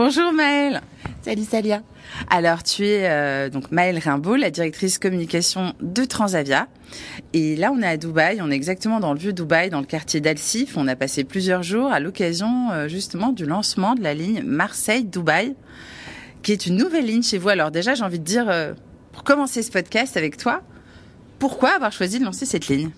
Bonjour 0.00 0.32
Maëlle. 0.32 0.80
Salut 1.22 1.42
Salia. 1.42 1.82
Alors 2.30 2.62
tu 2.62 2.86
es 2.86 3.10
euh, 3.10 3.50
donc 3.50 3.72
Maëlle 3.72 3.98
Rimbaud, 3.98 4.36
la 4.36 4.52
directrice 4.52 4.96
communication 4.96 5.74
de 5.80 6.04
Transavia. 6.04 6.68
Et 7.32 7.56
là 7.56 7.72
on 7.74 7.82
est 7.82 7.86
à 7.88 7.96
Dubaï, 7.96 8.40
on 8.40 8.48
est 8.48 8.54
exactement 8.54 9.00
dans 9.00 9.12
le 9.12 9.18
vieux 9.18 9.32
Dubaï, 9.32 9.70
dans 9.70 9.80
le 9.80 9.86
quartier 9.86 10.20
d'Al-Sif. 10.20 10.76
On 10.76 10.86
a 10.86 10.94
passé 10.94 11.24
plusieurs 11.24 11.64
jours 11.64 11.90
à 11.90 11.98
l'occasion 11.98 12.70
euh, 12.70 12.86
justement 12.86 13.32
du 13.32 13.44
lancement 13.44 13.96
de 13.96 14.02
la 14.04 14.14
ligne 14.14 14.44
Marseille-Dubaï, 14.44 15.56
qui 16.44 16.52
est 16.52 16.66
une 16.66 16.76
nouvelle 16.76 17.06
ligne 17.06 17.24
chez 17.24 17.38
vous. 17.38 17.48
Alors 17.48 17.72
déjà 17.72 17.96
j'ai 17.96 18.04
envie 18.04 18.20
de 18.20 18.24
dire, 18.24 18.48
euh, 18.48 18.74
pour 19.10 19.24
commencer 19.24 19.64
ce 19.64 19.72
podcast 19.72 20.16
avec 20.16 20.36
toi, 20.36 20.62
pourquoi 21.40 21.70
avoir 21.70 21.90
choisi 21.90 22.20
de 22.20 22.24
lancer 22.24 22.46
cette 22.46 22.68
ligne? 22.68 22.92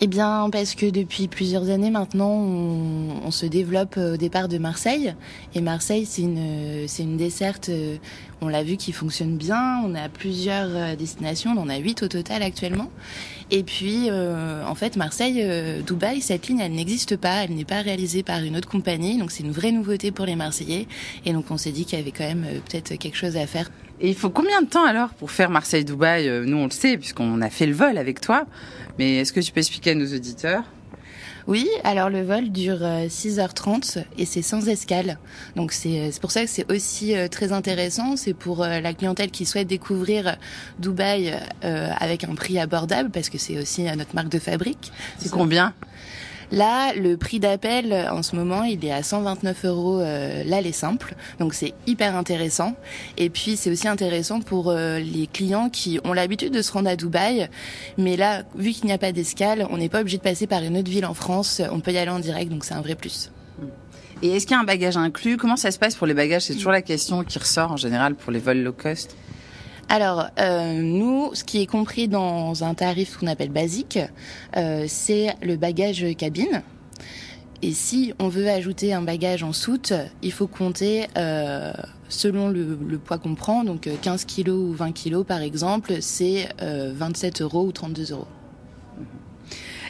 Eh 0.00 0.06
bien, 0.06 0.48
parce 0.50 0.74
que 0.74 0.86
depuis 0.86 1.28
plusieurs 1.28 1.70
années 1.70 1.90
maintenant, 1.90 2.30
on, 2.30 3.30
se 3.30 3.46
développe 3.46 3.96
au 3.96 4.16
départ 4.16 4.48
de 4.48 4.58
Marseille. 4.58 5.14
Et 5.54 5.60
Marseille, 5.60 6.06
c'est 6.06 6.22
une, 6.22 6.86
c'est 6.86 7.02
une 7.02 7.16
desserte, 7.16 7.68
euh, 7.68 7.96
on 8.40 8.48
l'a 8.48 8.62
vu, 8.62 8.76
qui 8.76 8.92
fonctionne 8.92 9.36
bien. 9.36 9.80
On 9.84 9.94
a 9.94 10.08
plusieurs 10.08 10.68
euh, 10.68 10.96
destinations, 10.96 11.52
on 11.56 11.60
en 11.60 11.68
a 11.68 11.76
huit 11.76 12.02
au 12.02 12.08
total 12.08 12.42
actuellement. 12.42 12.90
Et 13.50 13.62
puis, 13.62 14.08
euh, 14.10 14.64
en 14.66 14.74
fait, 14.74 14.96
Marseille, 14.96 15.44
Dubaï, 15.86 16.20
cette 16.20 16.48
ligne, 16.48 16.60
elle 16.60 16.72
n'existe 16.72 17.16
pas. 17.16 17.44
Elle 17.44 17.54
n'est 17.54 17.64
pas 17.64 17.80
réalisée 17.80 18.22
par 18.22 18.42
une 18.42 18.56
autre 18.56 18.68
compagnie. 18.68 19.18
Donc, 19.18 19.30
c'est 19.30 19.42
une 19.42 19.52
vraie 19.52 19.72
nouveauté 19.72 20.10
pour 20.10 20.26
les 20.26 20.36
Marseillais. 20.36 20.86
Et 21.24 21.32
donc, 21.32 21.50
on 21.50 21.56
s'est 21.56 21.72
dit 21.72 21.84
qu'il 21.84 21.98
y 21.98 22.02
avait 22.02 22.10
quand 22.10 22.26
même 22.26 22.46
peut-être 22.68 22.96
quelque 22.96 23.16
chose 23.16 23.36
à 23.36 23.46
faire. 23.46 23.70
Et 24.00 24.08
il 24.08 24.14
faut 24.14 24.30
combien 24.30 24.60
de 24.62 24.66
temps 24.66 24.84
alors 24.84 25.10
pour 25.10 25.30
faire 25.30 25.48
Marseille-Dubaï? 25.48 26.28
Nous, 26.44 26.56
on 26.56 26.64
le 26.64 26.70
sait, 26.70 26.98
puisqu'on 26.98 27.40
a 27.40 27.50
fait 27.50 27.66
le 27.66 27.74
vol 27.74 27.96
avec 27.98 28.20
toi. 28.20 28.46
Mais 28.98 29.18
est-ce 29.18 29.32
que 29.32 29.40
tu 29.40 29.52
peux 29.52 29.60
expliquer 29.60 29.92
à 29.92 29.94
nos 29.94 30.12
auditeurs? 30.12 30.64
Oui, 31.46 31.68
alors 31.84 32.10
le 32.10 32.22
vol 32.22 32.50
dure 32.50 32.80
6h30 32.80 33.98
euh, 33.98 34.02
et 34.18 34.26
c'est 34.26 34.42
sans 34.42 34.68
escale. 34.68 35.18
Donc 35.54 35.72
c'est 35.72 36.10
pour 36.20 36.32
ça 36.32 36.42
que 36.42 36.50
c'est 36.50 36.70
aussi 36.72 37.16
euh, 37.16 37.28
très 37.28 37.52
intéressant. 37.52 38.16
C'est 38.16 38.34
pour 38.34 38.64
euh, 38.64 38.80
la 38.80 38.92
clientèle 38.94 39.30
qui 39.30 39.46
souhaite 39.46 39.68
découvrir 39.68 40.36
Dubaï 40.80 41.34
avec 41.62 42.24
un 42.24 42.34
prix 42.34 42.58
abordable 42.58 43.10
parce 43.10 43.28
que 43.28 43.38
c'est 43.38 43.58
aussi 43.58 43.84
notre 43.84 44.14
marque 44.14 44.28
de 44.28 44.38
fabrique. 44.38 44.92
C'est 45.18 45.30
combien? 45.30 45.72
Là, 46.52 46.94
le 46.94 47.16
prix 47.16 47.40
d'appel 47.40 47.92
en 48.10 48.22
ce 48.22 48.36
moment, 48.36 48.62
il 48.62 48.84
est 48.84 48.92
à 48.92 49.02
129 49.02 49.64
euros 49.64 50.00
euh, 50.00 50.44
l'aller 50.44 50.72
simple, 50.72 51.14
donc 51.38 51.54
c'est 51.54 51.74
hyper 51.86 52.16
intéressant. 52.16 52.74
Et 53.16 53.30
puis 53.30 53.56
c'est 53.56 53.70
aussi 53.70 53.88
intéressant 53.88 54.40
pour 54.40 54.70
euh, 54.70 54.98
les 54.98 55.26
clients 55.26 55.68
qui 55.70 55.98
ont 56.04 56.12
l'habitude 56.12 56.52
de 56.52 56.62
se 56.62 56.72
rendre 56.72 56.88
à 56.88 56.96
Dubaï, 56.96 57.48
mais 57.98 58.16
là, 58.16 58.42
vu 58.54 58.72
qu'il 58.72 58.86
n'y 58.86 58.92
a 58.92 58.98
pas 58.98 59.12
d'escale, 59.12 59.66
on 59.70 59.78
n'est 59.78 59.88
pas 59.88 60.00
obligé 60.00 60.18
de 60.18 60.22
passer 60.22 60.46
par 60.46 60.62
une 60.62 60.76
autre 60.76 60.90
ville 60.90 61.06
en 61.06 61.14
France, 61.14 61.62
on 61.72 61.80
peut 61.80 61.92
y 61.92 61.98
aller 61.98 62.10
en 62.10 62.20
direct, 62.20 62.50
donc 62.50 62.64
c'est 62.64 62.74
un 62.74 62.82
vrai 62.82 62.94
plus. 62.94 63.30
Et 64.22 64.28
est-ce 64.28 64.46
qu'il 64.46 64.54
y 64.54 64.58
a 64.58 64.60
un 64.60 64.64
bagage 64.64 64.96
inclus? 64.96 65.36
Comment 65.36 65.56
ça 65.56 65.70
se 65.70 65.78
passe 65.78 65.94
pour 65.94 66.06
les 66.06 66.14
bagages? 66.14 66.42
C'est 66.42 66.54
toujours 66.54 66.72
la 66.72 66.80
question 66.80 67.22
qui 67.22 67.38
ressort 67.38 67.72
en 67.72 67.76
général 67.76 68.14
pour 68.14 68.32
les 68.32 68.38
vols 68.38 68.62
low 68.62 68.72
cost. 68.72 69.14
Alors, 69.88 70.26
euh, 70.38 70.82
nous, 70.82 71.30
ce 71.34 71.44
qui 71.44 71.62
est 71.62 71.66
compris 71.66 72.08
dans 72.08 72.64
un 72.64 72.74
tarif 72.74 73.16
qu'on 73.16 73.28
appelle 73.28 73.50
basique, 73.50 73.98
euh, 74.56 74.84
c'est 74.88 75.36
le 75.42 75.56
bagage 75.56 76.04
cabine. 76.16 76.62
Et 77.62 77.72
si 77.72 78.12
on 78.18 78.28
veut 78.28 78.48
ajouter 78.50 78.92
un 78.92 79.02
bagage 79.02 79.42
en 79.42 79.52
soute, 79.52 79.92
il 80.22 80.32
faut 80.32 80.48
compter 80.48 81.06
euh, 81.16 81.72
selon 82.08 82.48
le, 82.48 82.76
le 82.86 82.98
poids 82.98 83.18
qu'on 83.18 83.34
prend, 83.34 83.64
donc 83.64 83.88
15 84.02 84.26
kg 84.26 84.48
ou 84.48 84.72
20 84.72 84.92
kg 84.92 85.22
par 85.22 85.40
exemple, 85.40 85.94
c'est 86.00 86.48
27 86.60 87.40
euros 87.40 87.64
ou 87.64 87.72
32 87.72 88.12
euros. 88.12 88.26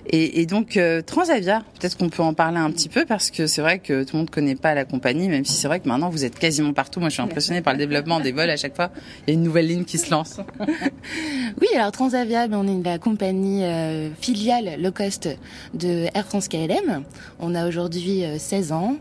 Et, 0.09 0.41
et 0.41 0.47
donc 0.47 0.77
euh, 0.77 1.03
Transavia, 1.03 1.63
peut-être 1.79 1.97
qu'on 1.97 2.09
peut 2.09 2.23
en 2.23 2.35
parler 2.35 2.59
un 2.59 2.71
petit 2.71 2.89
peu 2.89 3.05
parce 3.05 3.31
que 3.31 3.47
c'est 3.47 3.61
vrai 3.61 3.79
que 3.81 4.05
tout 4.05 4.15
le 4.15 4.21
monde 4.21 4.31
connaît 4.31 4.55
pas 4.55 4.75
la 4.75 4.85
compagnie, 4.85 5.29
même 5.29 5.45
si 5.45 5.55
c'est 5.55 5.67
vrai 5.67 5.81
que 5.81 5.89
maintenant 5.89 6.11
vous 6.11 6.25
êtes 6.25 6.39
quasiment 6.39 6.73
partout. 6.73 7.01
Moi, 7.01 7.09
je 7.09 7.15
suis 7.15 7.23
impressionnée 7.23 7.61
par 7.61 7.73
le 7.73 7.79
développement 7.79 8.21
des 8.21 8.33
vols 8.33 8.51
à 8.51 8.57
chaque 8.57 8.77
fois. 8.77 8.91
Il 9.27 9.31
y 9.31 9.37
a 9.37 9.39
une 9.39 9.43
nouvelle 9.43 9.67
ligne 9.67 9.85
qui 9.85 9.99
se 9.99 10.11
lance. 10.11 10.39
oui, 11.61 11.69
alors 11.75 11.91
Transavia, 11.91 12.47
ben, 12.47 12.59
on 12.59 12.81
est 12.81 12.85
la 12.85 12.99
compagnie 12.99 13.65
euh, 13.65 14.11
filiale 14.21 14.81
low 14.81 14.93
cost 14.93 15.29
de 15.75 16.07
Air 16.15 16.27
France 16.27 16.49
KLM. 16.49 17.03
On 17.41 17.55
a 17.55 17.67
aujourd'hui 17.67 18.23
16 18.39 18.71
euh, 18.71 18.75
ans, 18.75 18.97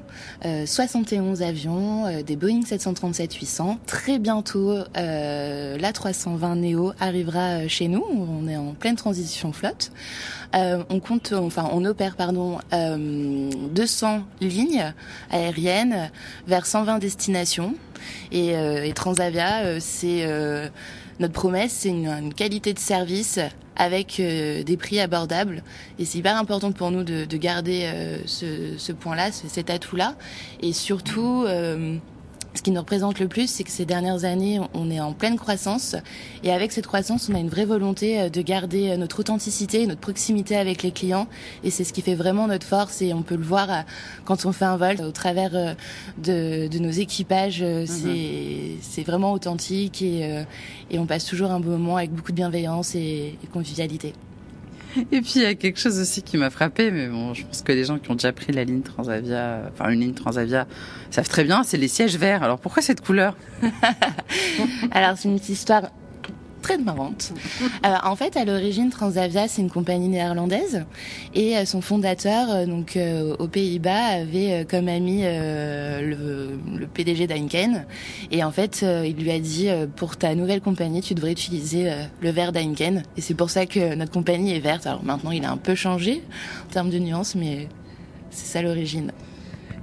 71 0.66 1.44
avions, 1.44 2.24
des 2.24 2.36
Boeing 2.36 2.62
737-800. 2.62 3.78
Très 3.86 4.18
bientôt, 4.18 4.76
la 4.96 5.92
320 5.94 6.56
Neo 6.56 6.94
arrivera 7.00 7.68
chez 7.68 7.88
nous. 7.88 8.04
On 8.10 8.48
est 8.48 8.58
en 8.58 8.74
pleine 8.74 8.96
transition 8.96 9.52
flotte. 9.54 9.92
On 10.96 11.00
compte, 11.00 11.34
enfin, 11.34 11.70
on 11.74 11.84
opère, 11.84 12.16
pardon, 12.16 12.60
200 12.72 12.74
euh, 12.74 14.20
lignes 14.42 14.94
aériennes 15.30 16.10
vers 16.48 16.66
120 16.66 17.00
destinations. 17.00 17.76
Et, 18.32 18.56
euh, 18.56 18.92
Transavia, 18.94 19.64
euh, 19.64 19.78
c'est 19.82 20.26
notre 21.20 21.34
promesse, 21.34 21.74
c'est 21.74 21.90
une, 21.90 22.34
qualité 22.34 22.74
de 22.74 22.80
service 22.80 23.40
avec 23.76 24.22
des 24.22 24.78
prix 24.78 25.00
abordables. 25.00 25.64
Et 26.00 26.06
c'est 26.06 26.20
hyper 26.20 26.38
important 26.38 26.72
pour 26.72 26.92
nous 26.92 27.04
de, 27.04 27.38
garder 27.38 27.90
ce, 28.26 28.78
ce 28.78 28.92
point-là, 28.92 29.32
cet 29.32 29.70
atout-là. 29.70 30.16
Et 30.62 30.72
surtout, 30.72 31.46
ce 32.56 32.62
qui 32.62 32.72
nous 32.72 32.80
représente 32.80 33.20
le 33.20 33.28
plus, 33.28 33.48
c'est 33.50 33.64
que 33.64 33.72
ces 33.72 33.86
dernières 33.86 34.26
années, 34.26 34.60
on 34.74 34.90
est 34.90 35.00
en 35.00 35.14
pleine 35.14 35.38
croissance. 35.38 35.96
Et 36.44 36.52
avec 36.52 36.72
cette 36.72 36.88
croissance, 36.88 37.30
on 37.30 37.36
a 37.36 37.40
une 37.40 37.50
vraie 37.50 37.66
volonté 37.66 38.20
euh, 38.20 38.30
de 38.30 38.42
garder 38.42 38.90
euh, 38.92 38.98
notre 38.98 39.20
authenticité, 39.20 39.86
notre 39.88 40.02
proximité 40.02 40.56
avec 40.56 40.84
les 40.84 40.92
clients. 40.92 41.28
Et 41.64 41.70
c'est 41.70 41.84
ce 41.84 41.94
qui 41.94 42.02
fait 42.02 42.16
vraiment 42.16 42.48
notre 42.48 42.66
force. 42.66 43.02
Et 43.02 43.14
on 43.14 43.24
peut 43.24 43.36
le 43.36 43.44
voir 43.44 43.70
euh, 43.70 43.82
quand 44.24 44.46
on 44.46 44.52
fait 44.52 44.66
un 44.66 44.78
vol 44.78 45.02
au 45.02 45.12
travers 45.12 45.76
de, 46.18 46.80
nos 46.80 46.92
équipages. 46.92 47.62
Mhm. 47.62 47.88
C'est 48.82 49.04
vraiment 49.04 49.34
authentique 49.34 50.02
et, 50.02 50.44
et, 50.92 51.00
on 51.00 51.06
passe 51.06 51.26
toujours 51.26 51.52
un 51.52 51.60
bon 51.60 51.72
moment 51.72 51.98
avec 51.98 52.12
beaucoup 52.12 52.32
de 52.32 52.38
bienveillance 52.38 52.96
et 52.96 53.38
convivialité. 53.52 54.14
Et 55.12 55.22
puis 55.22 55.34
il 55.36 55.42
y 55.42 55.46
a 55.46 55.56
quelque 55.56 55.80
chose 55.80 56.00
aussi 56.00 56.22
qui 56.22 56.38
m'a 56.38 56.50
frappé, 56.50 56.92
mais 56.92 57.08
bon, 57.08 57.34
je 57.34 57.46
pense 57.46 57.62
que 57.62 57.72
les 57.72 57.84
gens 57.86 58.00
qui 58.00 58.10
ont 58.12 58.16
déjà 58.16 58.32
pris 58.32 58.52
la 58.52 58.64
ligne 58.64 58.82
Transavia, 58.82 59.70
enfin 59.72 59.90
une 59.90 60.00
ligne 60.00 60.14
Transavia, 60.14 60.68
savent 61.12 61.28
très 61.28 61.44
bien, 61.44 61.64
c'est 61.64 61.78
les 61.78 61.88
sièges 61.88 62.18
verts. 62.18 62.44
Alors 62.44 62.60
pourquoi 62.60 62.82
cette 62.82 63.02
couleur? 63.02 63.36
Alors 64.92 65.18
c'est 65.18 65.28
une 65.28 65.40
petite 65.40 65.50
histoire 65.50 65.90
très 66.66 66.78
marrante. 66.80 67.32
Euh, 67.86 67.96
en 68.04 68.16
fait, 68.16 68.36
à 68.38 68.44
l'origine, 68.44 68.90
Transavia, 68.90 69.48
c'est 69.48 69.62
une 69.62 69.70
compagnie 69.70 70.08
néerlandaise 70.08 70.84
et 71.36 71.56
euh, 71.56 71.66
son 71.66 71.80
fondateur, 71.80 72.50
euh, 72.50 72.66
donc 72.66 72.98
aux 73.38 73.48
Pays-Bas, 73.48 74.06
avait 74.22 74.66
comme 74.68 74.88
ami 74.88 75.22
le, 75.22 76.58
le, 76.76 76.88
PDG 76.88 77.28
d'Heineken 77.28 77.86
et 78.32 78.44
en 78.44 78.52
fait, 78.52 78.84
il 78.84 79.16
lui 79.16 79.30
a 79.30 79.40
dit 79.40 79.68
pour 79.96 80.18
ta 80.18 80.34
nouvelle 80.34 80.62
compagnie, 80.62 81.02
tu 81.02 81.14
devrais 81.14 81.34
utiliser 81.34 81.92
le 82.22 82.30
vert 82.32 82.52
d'Heineken 82.52 83.04
et 83.16 83.22
c'est 83.22 83.36
pour 83.36 83.52
ça 83.52 83.68
que 83.68 83.94
notre 83.94 84.12
compagnie 84.12 84.56
est 84.56 84.60
verte. 84.60 84.88
Alors 84.88 85.04
maintenant, 85.04 85.32
il 85.32 85.46
a 85.46 85.52
un 85.52 85.58
peu 85.58 85.76
changé 85.76 86.24
en 86.68 86.72
termes 86.72 86.90
de 86.90 86.98
nuances, 86.98 87.36
mais 87.36 87.68
c'est 88.32 88.48
ça 88.48 88.62
l'origine. 88.64 89.12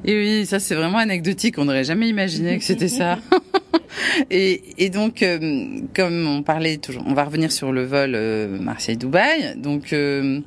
Et 0.04 0.16
oui, 0.16 0.46
ça 0.46 0.58
c'est 0.58 0.74
vraiment 0.74 0.98
anecdotique. 0.98 1.58
On 1.58 1.64
n'aurait 1.64 1.84
jamais 1.84 2.08
imaginé 2.08 2.58
que 2.58 2.64
c'était 2.64 2.88
ça. 2.88 3.18
et, 4.30 4.90
donc, 4.90 5.22
euh, 5.22 5.80
comme 5.94 6.26
on 6.26 6.42
parlait 6.42 6.76
toujours, 6.78 7.04
on 7.06 7.14
va 7.14 7.24
revenir 7.24 7.52
sur 7.52 7.72
le 7.72 7.84
vol 7.84 8.12
euh, 8.14 8.58
Marseille-Dubaï. 8.58 9.56
Donc, 9.56 9.92
euh, 9.92 10.40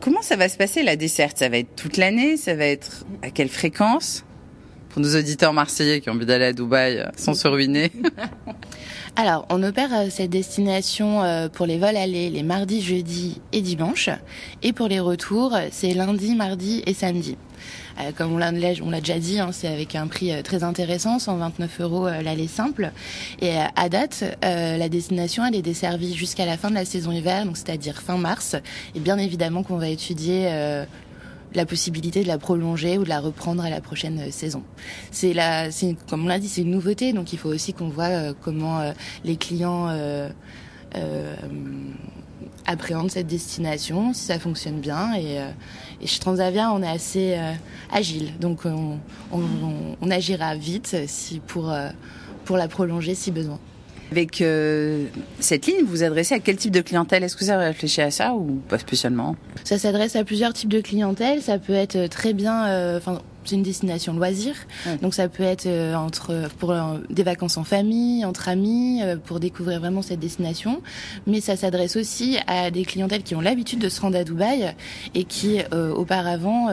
comment 0.00 0.22
ça 0.22 0.36
va 0.36 0.48
se 0.48 0.56
passer 0.56 0.82
la 0.82 0.96
desserte? 0.96 1.38
Ça 1.38 1.48
va 1.48 1.58
être 1.58 1.74
toute 1.76 1.96
l'année? 1.96 2.36
Ça 2.36 2.54
va 2.54 2.64
être 2.64 3.04
à 3.22 3.30
quelle 3.30 3.48
fréquence? 3.48 4.24
Pour 4.90 5.02
nos 5.02 5.16
auditeurs 5.16 5.52
marseillais 5.52 6.00
qui 6.00 6.08
ont 6.08 6.14
envie 6.14 6.24
d'aller 6.24 6.46
à 6.46 6.52
Dubaï 6.52 7.04
sans 7.14 7.34
se 7.34 7.46
ruiner. 7.46 7.92
Alors, 9.16 9.46
on 9.50 9.62
opère 9.62 9.90
cette 10.10 10.30
destination 10.30 11.20
pour 11.52 11.66
les 11.66 11.76
vols 11.76 11.96
allés 11.96 12.30
les 12.30 12.42
mardis, 12.42 12.80
jeudis 12.80 13.40
et 13.52 13.60
dimanches. 13.60 14.08
Et 14.62 14.72
pour 14.72 14.88
les 14.88 14.98
retours, 14.98 15.54
c'est 15.72 15.92
lundi, 15.92 16.34
mardi 16.34 16.82
et 16.86 16.94
samedi. 16.94 17.36
Euh, 18.00 18.12
comme 18.16 18.32
on 18.32 18.38
l'a 18.38 18.52
déjà 19.00 19.18
dit, 19.18 19.38
hein, 19.38 19.50
c'est 19.52 19.68
avec 19.68 19.94
un 19.94 20.06
prix 20.06 20.32
euh, 20.32 20.42
très 20.42 20.62
intéressant, 20.62 21.18
129 21.18 21.80
euros 21.80 22.06
euh, 22.06 22.22
l'aller 22.22 22.48
simple. 22.48 22.92
Et 23.40 23.56
à 23.76 23.88
date, 23.88 24.24
la 24.42 24.88
destination 24.88 25.44
elle 25.44 25.54
est 25.54 25.62
desservie 25.62 26.14
jusqu'à 26.14 26.46
la 26.46 26.56
fin 26.56 26.70
de 26.70 26.74
la 26.74 26.84
saison 26.84 27.12
hiver, 27.12 27.44
donc 27.44 27.56
c'est-à-dire 27.56 28.00
fin 28.00 28.16
mars. 28.16 28.56
Et 28.94 29.00
bien 29.00 29.18
évidemment 29.18 29.62
qu'on 29.62 29.76
va 29.76 29.88
étudier 29.88 30.50
la 31.54 31.66
possibilité 31.66 32.22
de 32.22 32.28
la 32.28 32.38
prolonger 32.38 32.98
ou 32.98 33.04
de 33.04 33.08
la 33.08 33.20
reprendre 33.20 33.62
à 33.64 33.70
la 33.70 33.80
prochaine 33.80 34.30
saison. 34.30 34.62
C'est 35.10 35.34
comme 36.08 36.24
on 36.24 36.28
l'a 36.28 36.38
dit, 36.38 36.48
c'est 36.48 36.62
une 36.62 36.70
nouveauté, 36.70 37.12
donc 37.12 37.32
il 37.32 37.38
faut 37.38 37.48
aussi 37.48 37.72
qu'on 37.72 37.88
voit 37.88 38.32
comment 38.34 38.92
les 39.24 39.36
clients 39.36 39.88
appréhendent 42.68 43.10
cette 43.10 43.26
destination, 43.26 44.12
si 44.12 44.26
ça 44.26 44.38
fonctionne 44.38 44.78
bien. 44.78 45.14
Et, 45.14 45.40
euh, 45.40 45.50
et 46.00 46.06
chez 46.06 46.20
Transavia, 46.20 46.70
on 46.72 46.82
est 46.82 46.88
assez 46.88 47.34
euh, 47.36 47.52
agile, 47.92 48.32
donc 48.38 48.60
on, 48.64 48.98
on, 49.32 49.42
on, 50.00 50.10
agira 50.10 50.54
vite 50.54 50.94
si 51.06 51.40
pour, 51.40 51.72
euh, 51.72 51.88
pour 52.44 52.56
la 52.56 52.68
prolonger 52.68 53.14
si 53.14 53.32
besoin. 53.32 53.58
Avec 54.12 54.40
euh, 54.40 55.06
cette 55.40 55.66
ligne, 55.66 55.80
vous 55.82 55.90
vous 55.90 56.02
adressez 56.02 56.34
à 56.34 56.38
quel 56.38 56.56
type 56.56 56.70
de 56.70 56.80
clientèle? 56.80 57.22
Est-ce 57.24 57.36
que 57.36 57.44
vous 57.44 57.50
avez 57.50 57.66
réfléchi 57.66 58.00
à 58.00 58.10
ça 58.10 58.32
ou 58.34 58.60
pas 58.68 58.78
spécialement? 58.78 59.36
Ça 59.64 59.78
s'adresse 59.78 60.16
à 60.16 60.24
plusieurs 60.24 60.54
types 60.54 60.70
de 60.70 60.80
clientèle. 60.80 61.42
Ça 61.42 61.58
peut 61.58 61.74
être 61.74 62.06
très 62.06 62.32
bien, 62.32 63.00
c'est 63.48 63.56
une 63.56 63.62
destination 63.62 64.14
loisir. 64.14 64.54
Donc 65.02 65.14
ça 65.14 65.28
peut 65.28 65.42
être 65.42 65.66
entre 65.94 66.48
pour 66.58 66.74
des 67.10 67.22
vacances 67.22 67.56
en 67.56 67.64
famille, 67.64 68.24
entre 68.24 68.48
amis, 68.48 69.00
pour 69.24 69.40
découvrir 69.40 69.80
vraiment 69.80 70.02
cette 70.02 70.20
destination. 70.20 70.82
Mais 71.26 71.40
ça 71.40 71.56
s'adresse 71.56 71.96
aussi 71.96 72.38
à 72.46 72.70
des 72.70 72.84
clientèles 72.84 73.22
qui 73.22 73.34
ont 73.34 73.40
l'habitude 73.40 73.78
de 73.78 73.88
se 73.88 74.00
rendre 74.00 74.18
à 74.18 74.24
Dubaï 74.24 74.74
et 75.14 75.24
qui 75.24 75.58
auparavant 75.72 76.68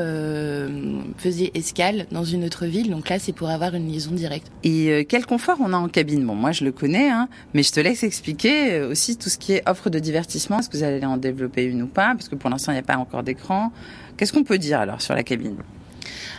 faisaient 1.17 1.51
escale 1.53 2.05
dans 2.11 2.23
une 2.23 2.43
autre 2.43 2.65
ville. 2.65 2.89
Donc 2.89 3.09
là, 3.09 3.19
c'est 3.19 3.33
pour 3.33 3.49
avoir 3.49 3.73
une 3.75 3.91
liaison 3.91 4.11
directe. 4.11 4.47
Et 4.63 5.05
quel 5.09 5.25
confort 5.25 5.57
on 5.61 5.73
a 5.73 5.77
en 5.77 5.87
cabine? 5.87 6.25
Bon, 6.25 6.35
moi 6.35 6.51
je 6.51 6.63
le 6.63 6.71
connais, 6.71 7.09
hein, 7.09 7.29
mais 7.53 7.63
je 7.63 7.71
te 7.71 7.79
laisse 7.79 8.03
expliquer 8.03 8.81
aussi 8.81 9.17
tout 9.17 9.29
ce 9.29 9.37
qui 9.37 9.53
est 9.53 9.67
offre 9.67 9.89
de 9.89 9.99
divertissement. 9.99 10.59
Est-ce 10.59 10.69
que 10.69 10.77
vous 10.77 10.83
allez 10.83 11.05
en 11.05 11.17
développer 11.17 11.63
une 11.63 11.83
ou 11.83 11.87
pas? 11.87 12.13
Parce 12.15 12.27
que 12.27 12.35
pour 12.35 12.49
l'instant, 12.49 12.71
il 12.71 12.75
n'y 12.75 12.79
a 12.79 12.83
pas 12.83 12.97
encore 12.97 13.23
d'écran. 13.23 13.71
Qu'est-ce 14.17 14.33
qu'on 14.33 14.43
peut 14.43 14.57
dire 14.57 14.79
alors 14.79 15.01
sur 15.01 15.13
la 15.13 15.23
cabine? 15.23 15.55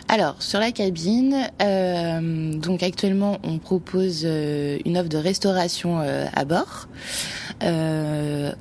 Alors 0.09 0.35
sur 0.39 0.59
la 0.59 0.71
cabine, 0.71 1.35
euh, 1.61 2.53
donc 2.53 2.81
actuellement 2.81 3.39
on 3.43 3.57
propose 3.57 4.21
euh, 4.23 4.77
une 4.85 4.97
offre 4.97 5.09
de 5.09 5.17
restauration 5.17 5.99
euh, 5.99 6.25
à 6.33 6.45
bord. 6.45 6.87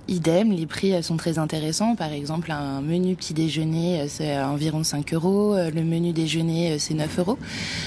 idem, 0.08 0.50
les 0.50 0.66
prix 0.66 1.00
sont 1.04 1.16
très 1.16 1.38
intéressants. 1.38 1.94
Par 1.94 2.12
exemple, 2.12 2.50
un 2.50 2.80
menu 2.80 3.14
petit 3.14 3.32
déjeuner 3.32 4.06
c'est 4.08 4.36
environ 4.38 4.82
5 4.82 5.14
euros, 5.14 5.54
le 5.56 5.82
menu 5.84 6.12
déjeuner 6.12 6.80
c'est 6.80 6.94
9 6.94 7.18
euros. 7.20 7.38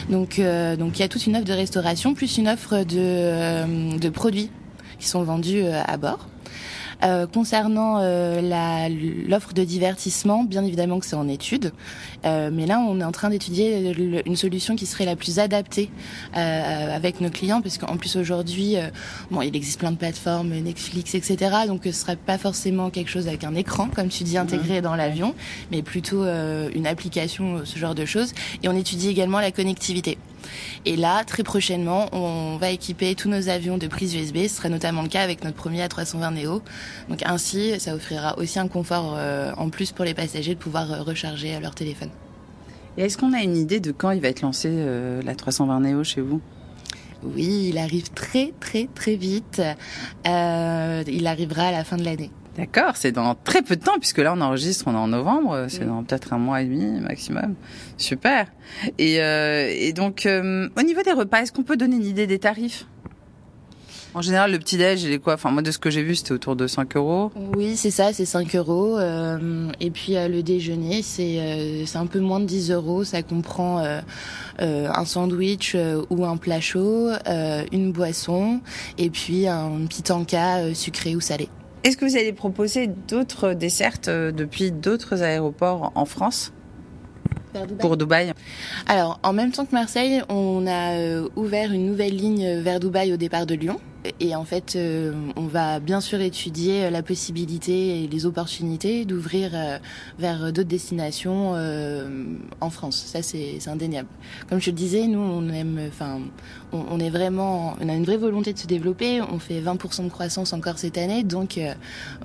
Donc 0.10 0.40
donc 0.40 0.98
il 0.98 1.02
y 1.02 1.04
a 1.04 1.10
toute 1.10 1.28
une 1.28 1.36
offre 1.36 1.46
de 1.46 1.54
restauration 1.54 2.14
plus 2.14 2.38
une 2.38 2.48
offre 2.48 2.84
de 2.84 3.98
de 3.98 4.10
produits 4.10 4.52
qui 5.00 5.08
sont 5.08 5.24
vendus 5.24 5.64
à 5.66 5.98
bord. 5.98 6.28
Euh, 7.02 7.28
concernant 7.28 8.00
euh, 8.02 8.90
l'offre 9.28 9.54
de 9.54 9.64
divertissement, 9.64 10.44
bien 10.44 10.66
évidemment 10.66 11.00
que 11.00 11.06
c'est 11.06 11.16
en 11.16 11.30
étude, 11.30 11.72
euh, 12.26 12.50
mais 12.52 12.66
là 12.66 12.80
on 12.80 13.00
est 13.00 13.06
en 13.06 13.14
train 13.14 13.30
d'étudier 13.30 13.94
une 14.26 14.36
solution 14.36 14.76
qui 14.76 14.86
serait 14.86 15.06
la 15.06 15.16
plus 15.16 15.40
adaptée 15.40 15.90
euh, 16.36 16.96
avec 16.96 17.22
nos 17.22 17.30
clients, 17.30 17.62
parce 17.62 17.78
qu'en 17.78 17.96
plus 17.96 18.18
aujourd'hui, 18.18 18.76
bon, 19.32 19.42
il 19.42 19.56
existe 19.56 19.80
plein 19.80 19.92
de 19.92 19.98
plateformes, 19.98 20.50
Netflix, 20.50 21.16
etc. 21.16 21.38
Donc 21.68 21.82
ce 21.86 21.92
serait 21.92 22.18
pas 22.18 22.38
forcément 22.38 22.90
quelque 22.90 23.10
chose 23.10 23.28
avec 23.28 23.46
un 23.46 23.56
écran, 23.56 23.88
comme 23.94 24.10
tu 24.10 24.24
dis, 24.24 24.38
intégré 24.38 24.82
dans 24.82 24.96
l'avion, 24.96 25.36
mais 25.72 25.82
plutôt 25.82 26.24
une 26.24 26.88
application, 26.88 27.62
ce 27.64 27.80
genre 27.80 27.96
de 27.96 28.06
choses. 28.06 28.34
Et 28.64 28.68
on 28.68 28.76
étudie 28.76 29.10
également 29.10 29.40
la 29.40 29.52
connectivité. 29.52 30.18
Et 30.86 30.96
là, 30.96 31.24
très 31.24 31.44
prochainement, 31.44 32.08
on 32.12 32.58
va 32.58 32.70
équiper 32.70 33.16
tous 33.16 33.30
nos 33.30 33.50
avions 33.50 33.78
de 33.78 33.88
prise 33.88 34.16
USB. 34.16 34.44
Ce 34.44 34.56
sera 34.56 34.70
notamment 34.70 35.02
le 35.02 35.08
cas 35.08 35.22
avec 35.22 35.44
notre 35.44 35.56
premier 35.56 35.86
A320 35.86 36.34
Neo. 36.34 36.62
Donc 37.10 37.22
ainsi, 37.26 37.80
ça 37.80 37.96
offrira 37.96 38.38
aussi 38.38 38.60
un 38.60 38.68
confort 38.68 39.16
euh, 39.18 39.52
en 39.58 39.70
plus 39.70 39.92
pour 39.92 40.06
les 40.06 40.14
passagers 40.14 40.56
de 40.56 40.60
pouvoir 40.60 40.92
euh, 40.92 41.02
recharger 41.02 41.60
leur 41.60 41.76
téléphone. 41.76 42.10
Et 42.98 43.04
est-ce 43.04 43.18
qu'on 43.18 43.34
a 43.34 43.42
une 43.42 43.58
idée 43.58 43.80
de 43.80 43.92
quand 43.92 44.12
il 44.12 44.22
va 44.22 44.30
être 44.30 44.42
lancé 44.42 44.70
euh, 44.72 45.22
l'A320 45.22 45.82
Neo 45.82 46.04
chez 46.04 46.22
vous? 46.22 46.42
Oui, 47.24 47.68
il 47.70 47.78
arrive 47.78 48.12
très 48.12 48.54
très 48.62 48.88
très 48.96 49.16
vite. 49.16 49.62
il 50.26 51.28
arrivera 51.28 51.64
à 51.64 51.72
la 51.72 51.84
fin 51.84 51.98
de 51.98 52.04
l'année. 52.04 52.32
D'accord, 52.60 52.98
c'est 52.98 53.14
dans 53.14 53.36
très 53.36 53.62
peu 53.62 53.78
de 53.78 53.82
temps, 53.82 53.98
puisque 54.00 54.18
là 54.18 54.34
on 54.36 54.42
enregistre, 54.42 54.84
on 54.88 54.94
est 54.94 54.98
en 54.98 55.08
novembre, 55.08 55.68
c'est 55.70 55.86
dans 55.86 56.04
peut-être 56.04 56.34
un 56.34 56.38
mois 56.38 56.62
et 56.62 56.66
demi 56.66 57.00
maximum. 57.00 57.56
Super. 57.96 58.48
Et, 58.98 59.22
euh, 59.22 59.72
et 59.74 59.94
donc, 59.94 60.26
euh, 60.26 60.68
au 60.78 60.82
niveau 60.82 61.02
des 61.02 61.14
repas, 61.14 61.42
est-ce 61.42 61.54
qu'on 61.54 61.64
peut 61.64 61.78
donner 61.78 61.96
une 61.96 62.06
idée 62.06 62.28
des 62.28 62.40
tarifs? 62.40 62.86
En 64.14 64.22
général, 64.22 64.52
le 64.52 64.60
petit-déj, 64.60 65.04
il 65.04 65.12
est 65.14 65.20
quoi 65.20 65.36
Enfin, 65.36 65.52
moi, 65.52 65.62
de 65.62 65.72
ce 65.72 65.78
que 65.78 65.90
j'ai 65.90 66.04
vu, 66.04 66.16
c'était 66.16 66.34
autour 66.34 66.58
de 66.58 66.68
5 66.68 66.98
euros. 66.98 67.32
Oui, 67.56 67.78
c'est 67.78 67.92
ça, 67.92 68.12
c'est 68.12 68.26
5 68.26 68.56
euros. 68.58 68.98
Euh, 68.98 69.72
et 69.80 69.90
puis, 69.90 70.16
le 70.16 70.42
déjeuner, 70.42 71.02
c'est 71.02 71.86
c'est 71.86 71.98
un 71.98 72.08
peu 72.08 72.20
moins 72.20 72.42
de 72.42 72.46
10 72.46 72.72
euros. 72.72 73.06
Ça 73.06 73.24
comprend 73.24 73.82
un 74.58 75.06
sandwich 75.06 75.78
ou 76.10 76.26
un 76.26 76.36
plat 76.36 76.60
chaud, 76.60 77.10
une 77.72 77.94
boisson, 77.94 78.60
et 78.98 79.10
puis 79.12 79.48
un 79.48 79.86
petit 79.88 80.12
encas 80.12 80.74
sucré 80.74 81.16
ou 81.16 81.22
salé. 81.22 81.48
Est-ce 81.86 81.96
que 81.96 82.04
vous 82.04 82.18
allez 82.18 82.34
proposer 82.34 82.88
d'autres 82.88 83.54
dessertes 83.54 84.10
euh, 84.10 84.34
depuis 84.34 84.72
d'autres 84.72 85.24
aéroports 85.24 85.94
en 85.96 86.06
France? 86.06 86.52
Pour 87.80 87.98
Dubaï 87.98 88.34
Alors, 88.88 89.20
en 89.24 89.34
même 89.34 89.52
temps 89.52 89.66
que 89.66 89.74
Marseille, 89.74 90.22
on 90.30 90.66
a 90.68 90.94
euh, 90.94 91.28
ouvert 91.36 91.72
une 91.72 91.86
nouvelle 91.86 92.16
ligne 92.16 92.60
vers 92.60 92.80
Dubaï 92.80 93.14
au 93.14 93.18
départ 93.18 93.46
de 93.46 93.56
Lyon. 93.56 93.80
Et 94.22 94.34
en 94.34 94.46
fait, 94.46 94.76
euh, 94.78 95.14
on 95.36 95.48
va 95.48 95.82
bien 95.82 96.00
sûr 96.00 96.22
étudier 96.22 96.86
euh, 96.86 96.90
la 96.90 97.04
possibilité 97.04 98.04
et 98.04 98.08
les 98.08 98.26
opportunités 98.26 99.04
d'ouvrir 99.04 99.52
vers 100.20 100.54
d'autres 100.54 100.70
destinations 100.70 101.54
en 102.62 102.70
France. 102.70 103.04
Ça, 103.08 103.22
c'est 103.22 103.68
indéniable. 103.68 104.08
Comme 104.50 104.62
je 104.62 104.70
le 104.70 104.76
disais, 104.76 105.08
nous, 105.08 105.20
on 105.20 105.50
aime, 105.50 105.80
enfin, 105.88 106.20
on, 106.72 107.00
est 107.00 107.10
vraiment, 107.10 107.76
on 107.82 107.90
a 107.90 107.94
une 107.94 108.06
vraie 108.06 108.18
volonté 108.18 108.54
de 108.54 108.60
se 108.60 108.68
développer. 108.68 109.22
On 109.22 109.40
fait 109.40 109.60
20% 109.60 110.06
de 110.06 110.10
croissance 110.10 110.54
encore 110.54 110.78
cette 110.78 110.98
année, 110.98 111.24
donc 111.24 111.60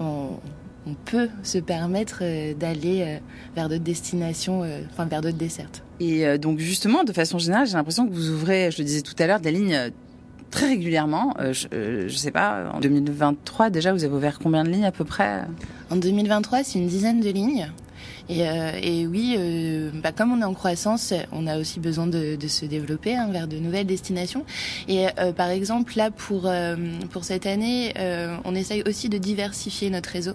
on, 0.00 0.38
on 0.86 0.94
peut 0.94 1.28
se 1.42 1.58
permettre 1.58 2.22
d'aller 2.54 3.20
vers 3.56 3.68
d'autres 3.68 3.82
destinations, 3.82 4.62
enfin 4.92 5.06
vers 5.06 5.22
d'autres 5.22 5.38
dessertes. 5.38 5.82
Et 6.00 6.38
donc 6.38 6.58
justement, 6.58 7.04
de 7.04 7.12
façon 7.12 7.38
générale, 7.38 7.66
j'ai 7.66 7.74
l'impression 7.74 8.06
que 8.06 8.12
vous 8.12 8.30
ouvrez, 8.30 8.70
je 8.70 8.78
le 8.78 8.84
disais 8.84 9.00
tout 9.00 9.14
à 9.18 9.26
l'heure, 9.26 9.40
des 9.40 9.50
lignes 9.50 9.90
très 10.54 10.68
régulièrement. 10.68 11.34
Euh, 11.40 11.52
je, 11.52 11.66
euh, 11.74 12.08
je 12.08 12.16
sais 12.16 12.30
pas, 12.30 12.70
en 12.72 12.80
2023 12.80 13.70
déjà, 13.70 13.92
vous 13.92 14.04
avez 14.04 14.14
ouvert 14.14 14.38
combien 14.38 14.64
de 14.64 14.70
lignes 14.70 14.86
à 14.86 14.92
peu 14.92 15.04
près? 15.04 15.42
En 15.90 15.96
2023, 15.96 16.62
c'est 16.64 16.78
une 16.78 16.86
dizaine 16.86 17.20
de 17.20 17.30
lignes. 17.30 17.70
Et, 18.28 18.48
euh, 18.48 18.72
et 18.82 19.06
oui, 19.06 19.36
euh, 19.38 19.90
bah, 20.02 20.12
comme 20.12 20.32
on 20.32 20.40
est 20.40 20.44
en 20.44 20.54
croissance, 20.54 21.12
on 21.32 21.46
a 21.46 21.58
aussi 21.58 21.78
besoin 21.80 22.06
de, 22.06 22.36
de 22.36 22.48
se 22.48 22.64
développer 22.64 23.14
hein, 23.14 23.28
vers 23.30 23.46
de 23.46 23.58
nouvelles 23.58 23.86
destinations. 23.86 24.44
Et 24.88 25.06
euh, 25.18 25.32
par 25.32 25.50
exemple, 25.50 25.92
là, 25.96 26.10
pour, 26.10 26.50
pour 27.10 27.24
cette 27.24 27.46
année, 27.46 27.92
on 28.44 28.54
essaye 28.54 28.82
aussi 28.86 29.08
de 29.08 29.18
diversifier 29.18 29.90
notre 29.90 30.10
réseau. 30.10 30.34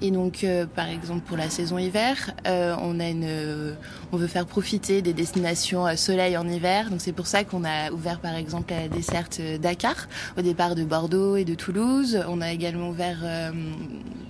Et 0.00 0.10
donc, 0.10 0.46
par 0.74 0.88
exemple, 0.88 1.22
pour 1.26 1.36
la 1.36 1.50
saison 1.50 1.78
hiver, 1.78 2.32
on, 2.46 3.00
a 3.00 3.08
une, 3.08 3.74
on 4.12 4.16
veut 4.16 4.26
faire 4.26 4.46
profiter 4.46 5.02
des 5.02 5.12
destinations 5.12 5.86
soleil 5.96 6.36
en 6.36 6.48
hiver. 6.48 6.90
Donc, 6.90 7.00
c'est 7.00 7.12
pour 7.12 7.26
ça 7.26 7.44
qu'on 7.44 7.64
a 7.64 7.90
ouvert, 7.90 8.20
par 8.20 8.34
exemple, 8.34 8.72
la 8.72 8.88
desserte 8.88 9.40
Dakar, 9.60 10.08
au 10.36 10.42
départ 10.42 10.74
de 10.74 10.84
Bordeaux 10.84 11.36
et 11.36 11.44
de 11.44 11.54
Toulouse. 11.54 12.20
On 12.28 12.40
a 12.40 12.52
également 12.52 12.90
ouvert 12.90 13.18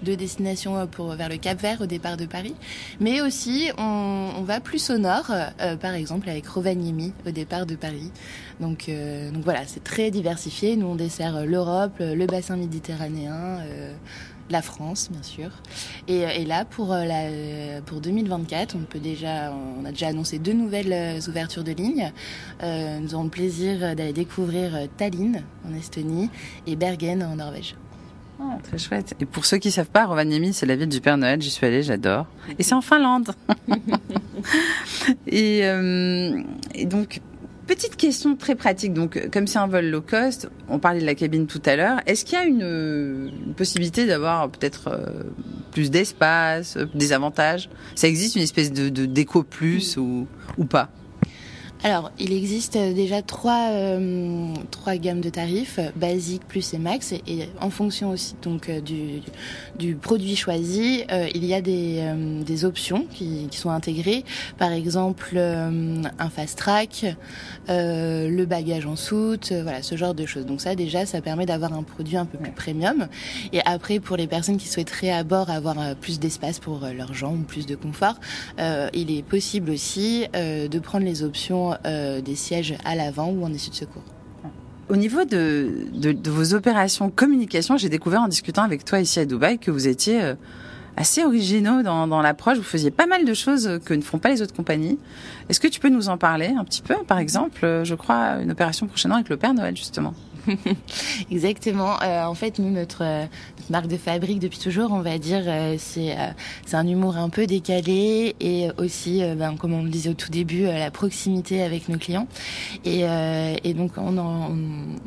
deux 0.03 0.17
destinations 0.17 0.87
pour, 0.87 1.11
vers 1.15 1.29
le 1.29 1.37
Cap 1.37 1.61
Vert, 1.61 1.81
au 1.81 1.87
départ 1.87 2.17
de 2.17 2.27
Paris. 2.27 2.55
Mais 3.01 3.21
aussi, 3.21 3.71
on, 3.79 4.43
va 4.43 4.61
plus 4.61 4.91
au 4.91 4.99
nord, 4.99 5.31
euh, 5.31 5.77
par 5.77 5.95
exemple 5.95 6.29
avec 6.29 6.47
Rovaniemi 6.47 7.13
au 7.27 7.31
départ 7.31 7.67
de 7.67 7.75
Paris. 7.75 8.13
Donc, 8.61 8.89
euh, 8.89 9.31
donc 9.31 9.43
voilà, 9.43 9.67
c'est 9.67 9.83
très 9.83 10.11
diversifié. 10.11 10.77
Nous, 10.77 10.87
on 10.87 10.95
dessert 10.95 11.45
l'Europe, 11.45 11.97
le 11.99 12.27
bassin 12.27 12.57
méditerranéen. 12.57 13.61
Euh, 14.47 14.53
la 14.53 14.63
France, 14.63 15.09
bien 15.11 15.23
sûr. 15.23 15.51
Et, 16.09 16.45
là, 16.45 16.65
pour, 16.65 16.95
la, 16.95 17.81
pour 17.85 18.01
2024, 18.01 18.77
on 18.77 18.85
peut 18.85 18.99
déjà, 18.99 19.53
on 19.53 19.85
a 19.85 19.91
déjà 19.91 20.09
annoncé 20.09 20.39
deux 20.39 20.53
nouvelles 20.53 21.21
ouvertures 21.29 21.65
de 21.65 21.73
lignes. 21.73 22.13
nous 22.63 23.15
aurons 23.15 23.25
le 23.25 23.31
plaisir 23.31 23.95
d'aller 23.97 24.13
découvrir 24.13 24.89
Tallinn 24.97 25.43
en 25.69 25.75
Estonie 25.75 26.31
et 26.67 26.77
Bergen 26.77 27.23
en 27.23 27.37
Norvège. 27.37 27.77
Oh, 28.39 28.45
très 28.63 28.77
chouette. 28.77 29.15
Et 29.19 29.25
pour 29.25 29.47
ceux 29.47 29.57
qui 29.57 29.71
savent 29.71 29.89
pas, 29.89 30.05
Rovaniemi, 30.05 30.53
c'est 30.53 30.67
la 30.67 30.77
ville 30.77 30.89
du 30.89 31.01
Père 31.01 31.17
Noël. 31.17 31.41
J'y 31.41 31.51
suis 31.51 31.67
allée, 31.67 31.83
j'adore. 31.83 32.27
Et 32.59 32.63
c'est 32.63 32.75
en 32.75 32.83
Finlande. 32.83 33.31
et, 35.27 35.61
euh, 35.65 36.43
et, 36.75 36.85
donc, 36.85 37.21
petite 37.67 37.97
question 37.97 38.37
très 38.37 38.55
pratique. 38.55 38.93
Donc, 38.93 39.29
comme 39.31 39.47
c'est 39.47 39.59
un 39.59 39.67
vol 39.67 39.87
low 39.87 40.01
cost, 40.01 40.49
on 40.69 40.79
parlait 40.79 41.01
de 41.01 41.07
la 41.07 41.15
cabine 41.15 41.47
tout 41.47 41.63
à 41.67 41.77
l'heure. 41.77 42.01
Est-ce 42.07 42.25
qu'il 42.25 42.39
y 42.39 42.41
a 42.41 42.45
une, 42.45 43.31
possibilité 43.57 44.07
d'avoir 44.07 44.49
peut-être 44.51 44.89
euh, 44.89 45.25
plus 45.73 45.91
d'espace, 45.91 46.79
des 46.95 47.13
avantages? 47.13 47.69
Ça 47.95 48.09
existe 48.09 48.37
une 48.37 48.43
espèce 48.43 48.73
de, 48.73 49.07
déco 49.07 49.43
plus 49.43 49.97
ou 49.97 50.27
pas? 50.69 50.91
Alors, 51.87 52.11
il 52.19 52.33
existe 52.33 52.77
déjà 52.77 53.23
trois, 53.23 53.69
euh, 53.71 54.53
trois 54.73 54.97
gammes 54.97 55.21
de 55.21 55.31
tarifs, 55.31 55.79
basique, 55.95 56.43
plus 56.49 56.75
et 56.75 56.79
max, 56.79 57.13
et, 57.13 57.49
en 57.61 57.71
fonction 57.71 58.11
aussi 58.11 58.35
donc 58.43 58.69
euh, 58.69 58.81
du, 58.81 59.23
du 59.79 59.95
produit 59.95 60.35
choisi, 60.35 61.05
euh, 61.13 61.29
il 61.33 61.45
y 61.45 61.55
a 61.55 61.61
des, 61.61 62.03
des 62.45 62.65
options 62.65 63.07
qui, 63.13 63.47
qui, 63.53 63.57
sont 63.57 63.71
intégrées, 63.71 64.25
par 64.59 64.73
exemple 64.73 65.39
un 65.39 66.29
fast 66.29 66.59
track, 66.59 67.07
le 67.69 68.45
bagage 68.47 68.85
en 68.85 68.97
soute, 68.97 69.53
voilà 69.53 69.81
ce 69.85 69.97
genre 69.97 70.15
de 70.15 70.27
choses. 70.27 70.45
Donc 70.45 70.63
ça 70.63 70.75
déjà, 70.75 71.07
ça 71.07 71.21
permet 71.21 71.47
d'avoir 71.47 71.73
un 71.73 71.85
produit 71.85 72.17
un 72.17 72.27
peu 72.27 72.37
plus 72.37 72.51
premium. 72.51 73.07
Et 73.53 73.61
après, 73.65 74.01
pour 74.01 74.17
les 74.17 74.27
personnes 74.27 74.57
qui 74.57 74.67
souhaiteraient 74.67 75.13
à 75.13 75.23
bord 75.23 75.51
avoir 75.51 75.95
plus 75.95 76.19
d'espace 76.19 76.59
pour 76.59 76.81
leurs 76.81 77.15
jambes, 77.15 77.45
plus 77.45 77.67
de 77.67 77.77
confort, 77.77 78.17
il 78.59 79.17
est 79.17 79.23
possible 79.23 79.71
aussi 79.71 80.27
de 80.35 80.79
prendre 80.81 81.05
les 81.05 81.23
options 81.23 81.76
euh, 81.85 82.21
des 82.21 82.35
sièges 82.35 82.75
à 82.85 82.95
l'avant 82.95 83.31
ou 83.31 83.45
en 83.45 83.53
issue 83.53 83.71
de 83.71 83.75
secours. 83.75 84.03
Au 84.89 84.97
niveau 84.97 85.25
de, 85.25 86.31
vos 86.31 86.55
opérations 86.55 87.11
communication, 87.11 87.77
j'ai 87.77 87.89
découvert 87.89 88.23
en 88.23 88.29
discutant 88.29 88.63
avec 88.63 88.85
toi 88.85 89.01
ici 89.01 89.19
à 89.19 89.25
Dubaï 89.25 89.59
que 89.59 89.73
vous 89.73 89.89
étiez 89.89 90.23
euh, 90.23 90.35
assez 90.97 91.25
originaux 91.25 91.83
dans, 91.83 92.07
dans 92.07 92.23
l'approche. 92.23 92.57
Vous 92.59 92.63
faisiez 92.63 92.93
pas 92.93 93.07
mal 93.07 93.25
de 93.25 93.35
choses 93.35 93.81
que 93.85 93.95
ne 93.95 94.03
font 94.03 94.19
pas 94.19 94.29
les 94.29 94.43
autres 94.43 94.55
compagnies. 94.55 94.99
Est-ce 95.49 95.59
que 95.59 95.69
tu 95.69 95.81
peux 95.81 95.89
nous 95.89 96.09
en 96.09 96.19
parler 96.19 96.55
un 96.57 96.65
petit 96.65 96.83
peu 96.83 96.95
Par 97.07 97.19
exemple, 97.19 97.83
je 97.83 97.95
crois, 97.97 98.37
une 98.41 98.53
opération 98.53 98.87
prochainement 98.87 99.17
avec 99.17 99.29
le 99.29 99.37
Père 99.37 99.55
Noël, 99.55 99.77
justement? 99.77 100.15
Exactement. 101.31 102.01
Euh, 102.03 102.25
en 102.25 102.35
fait, 102.35 102.59
nous, 102.59 102.71
notre, 102.71 103.03
notre, 103.05 103.71
marque 103.71 103.89
de 103.89 103.97
fabrique 103.97 104.39
depuis 104.39 104.59
toujours, 104.59 104.93
on 104.93 105.01
va 105.01 105.19
dire, 105.19 105.43
euh, 105.47 105.77
c'est 105.79 106.13
euh, 106.13 106.31
un 106.73 106.87
humour 106.87 107.17
un 107.17 107.29
peu 107.29 107.47
décalé 107.47 108.37
et 108.41 108.69
aussi, 108.79 109.23
ben, 109.37 109.57
comme 109.57 109.73
on 109.73 109.83
le 109.83 109.91
disait 109.91 110.11
au 110.11 110.15
tout 110.15 110.31
début, 110.31 110.65
la 110.65 110.91
proximité 110.91 111.63
avec 111.63 111.89
nos 111.89 111.99
clients. 111.99 112.29
Et, 112.85 113.05
et 113.65 113.75
donc, 113.75 113.93
on, 113.97 114.17
on, 114.19 114.57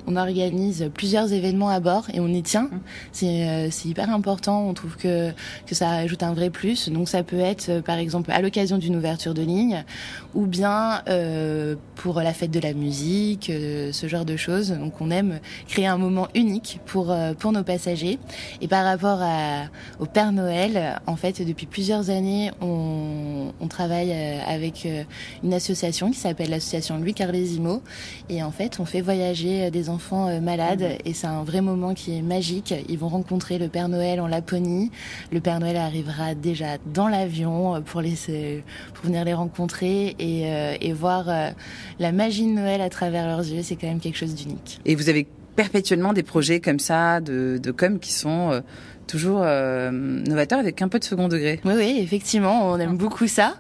on, 0.08 0.16
organise 0.16 0.90
plusieurs 0.94 1.32
événements 1.32 1.70
à 1.70 1.80
bord 1.80 2.08
et 2.14 2.20
on 2.20 2.28
y 2.28 2.42
tient. 2.42 2.70
C'est 3.12 3.86
hyper 3.86 4.10
important. 4.10 4.68
On 4.68 4.74
trouve 4.74 4.98
que 4.98 5.32
que 5.66 5.76
ça 5.76 5.92
ajoute 5.92 6.24
un 6.24 6.34
vrai 6.34 6.50
plus. 6.50 6.90
Donc, 6.90 7.08
ça 7.08 7.24
peut 7.24 7.40
être, 7.40 7.82
par 7.82 7.98
exemple, 7.98 8.32
à 8.32 8.42
l'occasion 8.42 8.78
d'une 8.78 8.96
ouverture 8.96 9.34
de 9.34 9.42
ligne 9.42 9.84
ou 10.34 10.46
bien 10.46 11.04
pour 11.96 12.22
la 12.22 12.34
fête 12.34 12.52
de 12.52 12.60
la 12.60 12.74
musique, 12.74 13.46
ce 13.48 14.08
genre 14.08 14.26
de 14.26 14.36
choses. 14.36 14.72
Donc, 14.72 15.00
on 15.00 15.12
aime 15.12 15.29
créer 15.68 15.88
un 15.88 15.98
moment 15.98 16.28
unique 16.36 16.80
pour 16.86 17.12
euh, 17.12 17.34
pour 17.34 17.52
nos 17.52 17.64
passagers. 17.64 18.20
Et 18.62 18.68
par 18.68 18.84
rapport 18.86 19.20
à, 19.22 19.66
au 20.00 20.06
Père 20.06 20.32
Noël, 20.32 21.00
en 21.08 21.16
fait, 21.16 21.46
depuis 21.46 21.66
plusieurs 21.66 22.10
années, 22.10 22.52
on, 22.62 23.54
on 23.60 23.68
travaille 23.68 24.12
euh, 24.12 24.40
avec 24.48 24.86
euh, 24.86 25.04
une 25.44 25.54
association 25.54 26.12
qui 26.12 26.18
s'appelle 26.18 26.50
l'association 26.50 26.98
Louis 26.98 27.14
Carlesimo. 27.14 27.82
Et 28.30 28.44
en 28.44 28.52
fait, 28.52 28.80
on 28.80 28.86
fait 28.86 29.02
voyager 29.02 29.72
des 29.72 29.90
enfants 29.90 30.40
malades 30.42 30.82
mmh. 30.82 31.08
et 31.08 31.14
c'est 31.14 31.28
un 31.28 31.44
vrai 31.44 31.62
moment 31.62 31.94
qui 31.94 32.18
est 32.18 32.22
magique. 32.22 32.74
Ils 32.88 32.98
vont 32.98 33.10
rencontrer 33.10 33.58
le 33.58 33.68
Père 33.68 33.90
Noël 33.90 34.20
en 34.22 34.28
Laponie. 34.28 34.92
Le 35.32 35.40
Père 35.40 35.60
Noël 35.60 35.78
arrivera 35.78 36.36
déjà 36.36 36.78
dans 36.94 37.08
l'avion 37.08 37.82
pour 37.82 38.02
les 38.02 38.16
pour 38.94 39.06
venir 39.06 39.24
les 39.24 39.34
rencontrer 39.34 40.16
et, 40.20 40.44
et 40.82 40.94
voir 40.94 41.26
la 42.00 42.12
magie 42.12 42.46
de 42.46 42.52
Noël 42.52 42.82
à 42.82 42.90
travers 42.90 43.28
leurs 43.28 43.40
yeux. 43.40 43.62
C'est 43.64 43.76
quand 43.76 43.88
même 43.88 44.00
quelque 44.00 44.18
chose 44.18 44.36
d'unique. 44.36 44.80
Et 44.86 44.96
vous 44.96 45.10
avez 45.10 45.19
perpétuellement 45.60 46.14
des 46.14 46.24
projets 46.24 46.62
comme 46.62 46.80
ça 46.80 47.20
de, 47.20 47.60
de 47.62 47.72
com 47.72 48.00
qui 48.00 48.14
sont 48.14 48.50
euh, 48.54 48.62
toujours 49.10 49.42
euh, 49.44 49.90
novateur 49.92 50.60
avec 50.60 50.82
un 50.84 50.88
peu 50.88 51.00
de 51.00 51.04
second 51.04 51.28
degré. 51.28 51.60
Oui, 51.66 51.74
oui, 51.76 52.00
effectivement, 52.00 52.70
on 52.70 52.78
aime 52.80 52.96
beaucoup 52.96 53.28
ça. 53.28 53.56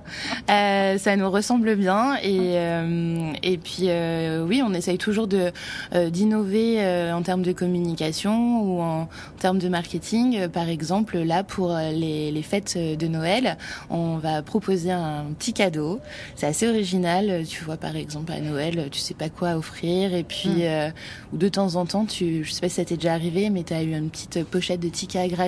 Euh, 0.49 0.97
ça 0.99 1.15
nous 1.15 1.29
ressemble 1.29 1.75
bien 1.75 2.15
et 2.21 2.57
euh, 2.57 3.31
et 3.41 3.57
puis 3.57 3.85
euh, 3.87 4.45
oui, 4.45 4.61
on 4.63 4.73
essaye 4.73 4.99
toujours 4.99 5.27
de 5.27 5.51
euh, 5.95 6.09
d'innover 6.11 6.75
euh, 6.77 7.13
en 7.13 7.23
termes 7.23 7.41
de 7.41 7.51
communication 7.51 8.61
ou 8.61 8.81
en, 8.81 9.01
en 9.01 9.07
termes 9.39 9.57
de 9.57 9.69
marketing. 9.69 10.47
Par 10.49 10.69
exemple, 10.69 11.17
là 11.17 11.43
pour 11.43 11.75
les, 11.75 12.31
les 12.31 12.43
fêtes 12.43 12.77
de 12.77 13.07
Noël, 13.07 13.57
on 13.89 14.17
va 14.17 14.43
proposer 14.43 14.91
un 14.91 15.25
petit 15.37 15.53
cadeau. 15.53 15.99
C'est 16.35 16.45
assez 16.45 16.67
original. 16.67 17.43
Tu 17.49 17.63
vois, 17.63 17.77
par 17.77 17.95
exemple 17.95 18.31
à 18.31 18.39
Noël, 18.39 18.89
tu 18.91 18.99
sais 18.99 19.15
pas 19.15 19.29
quoi 19.29 19.55
offrir 19.55 20.13
et 20.13 20.23
puis 20.23 20.63
mm. 20.63 20.93
ou 21.33 21.37
de 21.37 21.49
temps 21.49 21.75
en 21.75 21.85
temps, 21.87 22.05
tu, 22.05 22.43
je 22.43 22.51
sais 22.51 22.61
pas 22.61 22.69
si 22.69 22.75
ça 22.75 22.85
t'est 22.85 22.95
déjà 22.95 23.13
arrivé, 23.13 23.49
mais 23.49 23.63
tu 23.63 23.73
as 23.73 23.81
eu 23.81 23.95
une 23.95 24.11
petite 24.11 24.43
pochette 24.43 24.79
de 24.79 24.89
tickets 24.89 25.38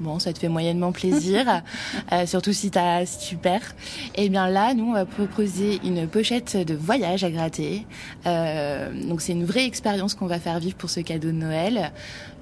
bon, 0.00 0.18
ça 0.18 0.32
te 0.32 0.38
fait 0.38 0.48
moyennement 0.48 0.92
plaisir, 0.92 1.62
euh, 2.12 2.26
surtout 2.26 2.52
si, 2.52 2.70
as, 2.76 3.06
si 3.06 3.28
tu 3.28 3.36
perds. 3.36 3.74
Et 4.14 4.24
eh 4.24 4.28
bien 4.28 4.48
là, 4.48 4.74
nous, 4.74 4.84
on 4.84 4.92
va 4.92 5.04
proposer 5.04 5.80
une 5.84 6.06
pochette 6.06 6.56
de 6.56 6.74
voyage 6.74 7.24
à 7.24 7.30
gratter. 7.30 7.86
Euh, 8.26 8.90
donc 9.08 9.20
c'est 9.20 9.32
une 9.32 9.44
vraie 9.44 9.64
expérience 9.64 10.14
qu'on 10.14 10.26
va 10.26 10.38
faire 10.38 10.58
vivre 10.58 10.76
pour 10.76 10.90
ce 10.90 11.00
cadeau 11.00 11.28
de 11.28 11.32
Noël. 11.32 11.92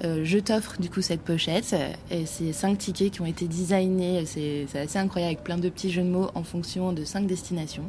Euh, 0.05 0.21
je 0.25 0.38
t'offre 0.38 0.81
du 0.81 0.91
coup 0.91 1.03
cette 1.03 1.23
pochette. 1.23 1.75
Et 2.11 2.27
c'est 2.27 2.53
cinq 2.53 2.79
tickets 2.79 3.12
qui 3.12 3.21
ont 3.21 3.27
été 3.27 3.47
designés. 3.47 4.25
C'est 4.27 4.67
assez 4.79 4.99
incroyable 4.99 5.33
avec 5.33 5.45
plein 5.45 5.59
de 5.59 5.69
petits 5.69 5.91
jeux 5.91 6.03
de 6.03 6.09
mots 6.09 6.31
en 6.35 6.43
fonction 6.43 6.93
de 6.93 7.05
cinq 7.05 7.27
destinations. 7.27 7.85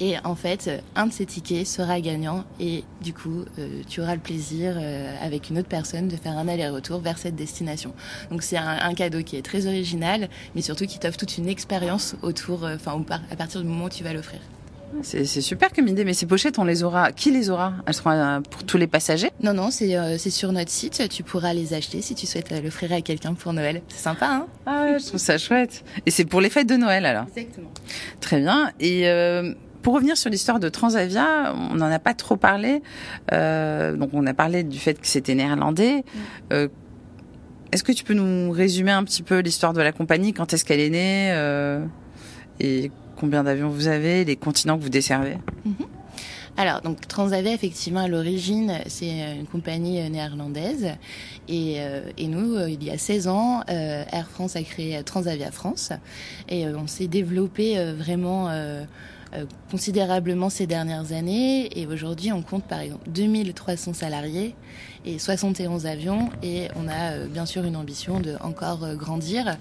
Et 0.00 0.14
en 0.24 0.34
fait, 0.34 0.70
un 0.94 1.06
de 1.06 1.12
ces 1.12 1.26
tickets 1.26 1.66
sera 1.66 2.00
gagnant 2.00 2.44
et 2.58 2.84
du 3.02 3.12
coup, 3.12 3.44
tu 3.88 4.00
auras 4.00 4.14
le 4.14 4.20
plaisir 4.20 4.80
avec 5.22 5.50
une 5.50 5.58
autre 5.58 5.68
personne 5.68 6.08
de 6.08 6.16
faire 6.16 6.38
un 6.38 6.48
aller-retour 6.48 7.00
vers 7.00 7.18
cette 7.18 7.36
destination. 7.36 7.92
Donc 8.30 8.42
c'est 8.50 8.56
un, 8.56 8.78
un, 8.82 8.94
cadeau 8.94 9.22
qui 9.22 9.36
est 9.36 9.42
très 9.42 9.66
original, 9.66 10.28
mais 10.54 10.62
surtout 10.62 10.86
qui 10.86 10.98
t'offre 10.98 11.16
toute 11.16 11.38
une 11.38 11.48
expérience 11.48 12.16
autour, 12.22 12.64
euh, 12.64 12.74
enfin 12.74 13.00
à 13.30 13.36
partir 13.36 13.60
du 13.60 13.66
moment 13.68 13.84
où 13.84 13.90
tu 13.90 14.02
vas 14.02 14.12
l'offrir. 14.12 14.40
C'est 15.02 15.24
super 15.24 15.72
comme 15.72 15.86
idée, 15.86 16.04
mais 16.04 16.14
ces 16.14 16.26
pochettes, 16.26 16.58
on 16.58 16.64
les 16.64 16.82
aura. 16.82 17.12
Qui 17.12 17.30
les 17.30 17.48
aura? 17.48 17.74
Elles 17.86 17.94
seront 17.94 18.10
euh, 18.10 18.40
pour 18.40 18.64
tous 18.64 18.76
les 18.76 18.88
passagers? 18.88 19.30
Non, 19.40 19.54
non, 19.54 19.70
c'est 19.70 19.96
euh, 19.96 20.18
sur 20.18 20.50
notre 20.50 20.70
site. 20.70 21.08
Tu 21.08 21.22
pourras 21.22 21.52
les 21.52 21.74
acheter 21.74 22.02
si 22.02 22.16
tu 22.16 22.26
souhaites 22.26 22.50
l'offrir 22.50 22.92
à 22.92 23.00
quelqu'un 23.00 23.34
pour 23.34 23.52
Noël. 23.52 23.82
C'est 23.86 24.02
sympa, 24.02 24.26
hein? 24.26 24.46
Ah 24.66 24.86
ouais, 24.86 24.98
je 24.98 25.06
trouve 25.06 25.20
ça 25.20 25.38
chouette. 25.38 25.84
Et 26.06 26.10
c'est 26.10 26.24
pour 26.24 26.40
les 26.40 26.50
fêtes 26.50 26.68
de 26.68 26.74
Noël, 26.74 27.06
alors? 27.06 27.26
Exactement. 27.28 27.70
Très 28.20 28.40
bien. 28.40 28.72
Et 28.80 29.08
euh, 29.08 29.54
pour 29.82 29.94
revenir 29.94 30.16
sur 30.16 30.30
l'histoire 30.30 30.60
de 30.60 30.68
Transavia, 30.68 31.54
on 31.54 31.76
n'en 31.76 31.90
a 31.90 31.98
pas 31.98 32.14
trop 32.14 32.36
parlé. 32.36 32.82
Euh, 33.32 33.96
donc, 33.96 34.10
on 34.12 34.26
a 34.26 34.34
parlé 34.34 34.62
du 34.62 34.78
fait 34.78 34.94
que 34.94 35.06
c'était 35.06 35.34
néerlandais. 35.34 35.98
Mm. 35.98 36.18
Euh, 36.52 36.68
est-ce 37.72 37.84
que 37.84 37.92
tu 37.92 38.04
peux 38.04 38.14
nous 38.14 38.50
résumer 38.50 38.90
un 38.92 39.04
petit 39.04 39.22
peu 39.22 39.38
l'histoire 39.38 39.72
de 39.72 39.80
la 39.80 39.92
compagnie 39.92 40.32
Quand 40.32 40.52
est-ce 40.52 40.64
qu'elle 40.64 40.80
est 40.80 40.90
née 40.90 41.30
euh, 41.32 41.84
Et 42.58 42.90
combien 43.16 43.44
d'avions 43.44 43.68
vous 43.68 43.88
avez 43.88 44.24
Les 44.24 44.36
continents 44.36 44.76
que 44.78 44.82
vous 44.82 44.88
desservez? 44.88 45.36
-hmm. 45.66 45.86
Alors, 46.56 46.82
donc 46.82 47.06
Transavia, 47.08 47.54
effectivement, 47.54 48.00
à 48.00 48.08
l'origine, 48.08 48.80
c'est 48.86 49.34
une 49.38 49.46
compagnie 49.46 50.10
néerlandaise. 50.10 50.92
Et, 51.48 51.76
euh, 51.78 52.02
et 52.18 52.26
nous, 52.26 52.54
euh, 52.54 52.68
il 52.68 52.84
y 52.84 52.90
a 52.90 52.98
16 52.98 53.28
ans, 53.28 53.62
euh, 53.70 54.04
Air 54.12 54.28
France 54.28 54.56
a 54.56 54.62
créé 54.62 55.02
Transavia 55.02 55.50
France. 55.52 55.90
Et 56.48 56.66
on 56.66 56.86
s'est 56.86 57.06
développé 57.06 57.82
vraiment 57.94 58.50
considérablement 59.70 60.50
ces 60.50 60.66
dernières 60.66 61.12
années. 61.12 61.78
Et 61.78 61.86
aujourd'hui, 61.86 62.32
on 62.32 62.42
compte 62.42 62.64
par 62.64 62.80
exemple 62.80 63.08
2300 63.10 63.94
salariés 63.94 64.54
et 65.04 65.18
71 65.18 65.86
avions. 65.86 66.30
Et 66.42 66.68
on 66.76 66.88
a 66.88 67.26
bien 67.26 67.46
sûr 67.46 67.64
une 67.64 67.76
ambition 67.76 68.20
de 68.20 68.36
encore 68.40 68.94
grandir. 68.96 69.56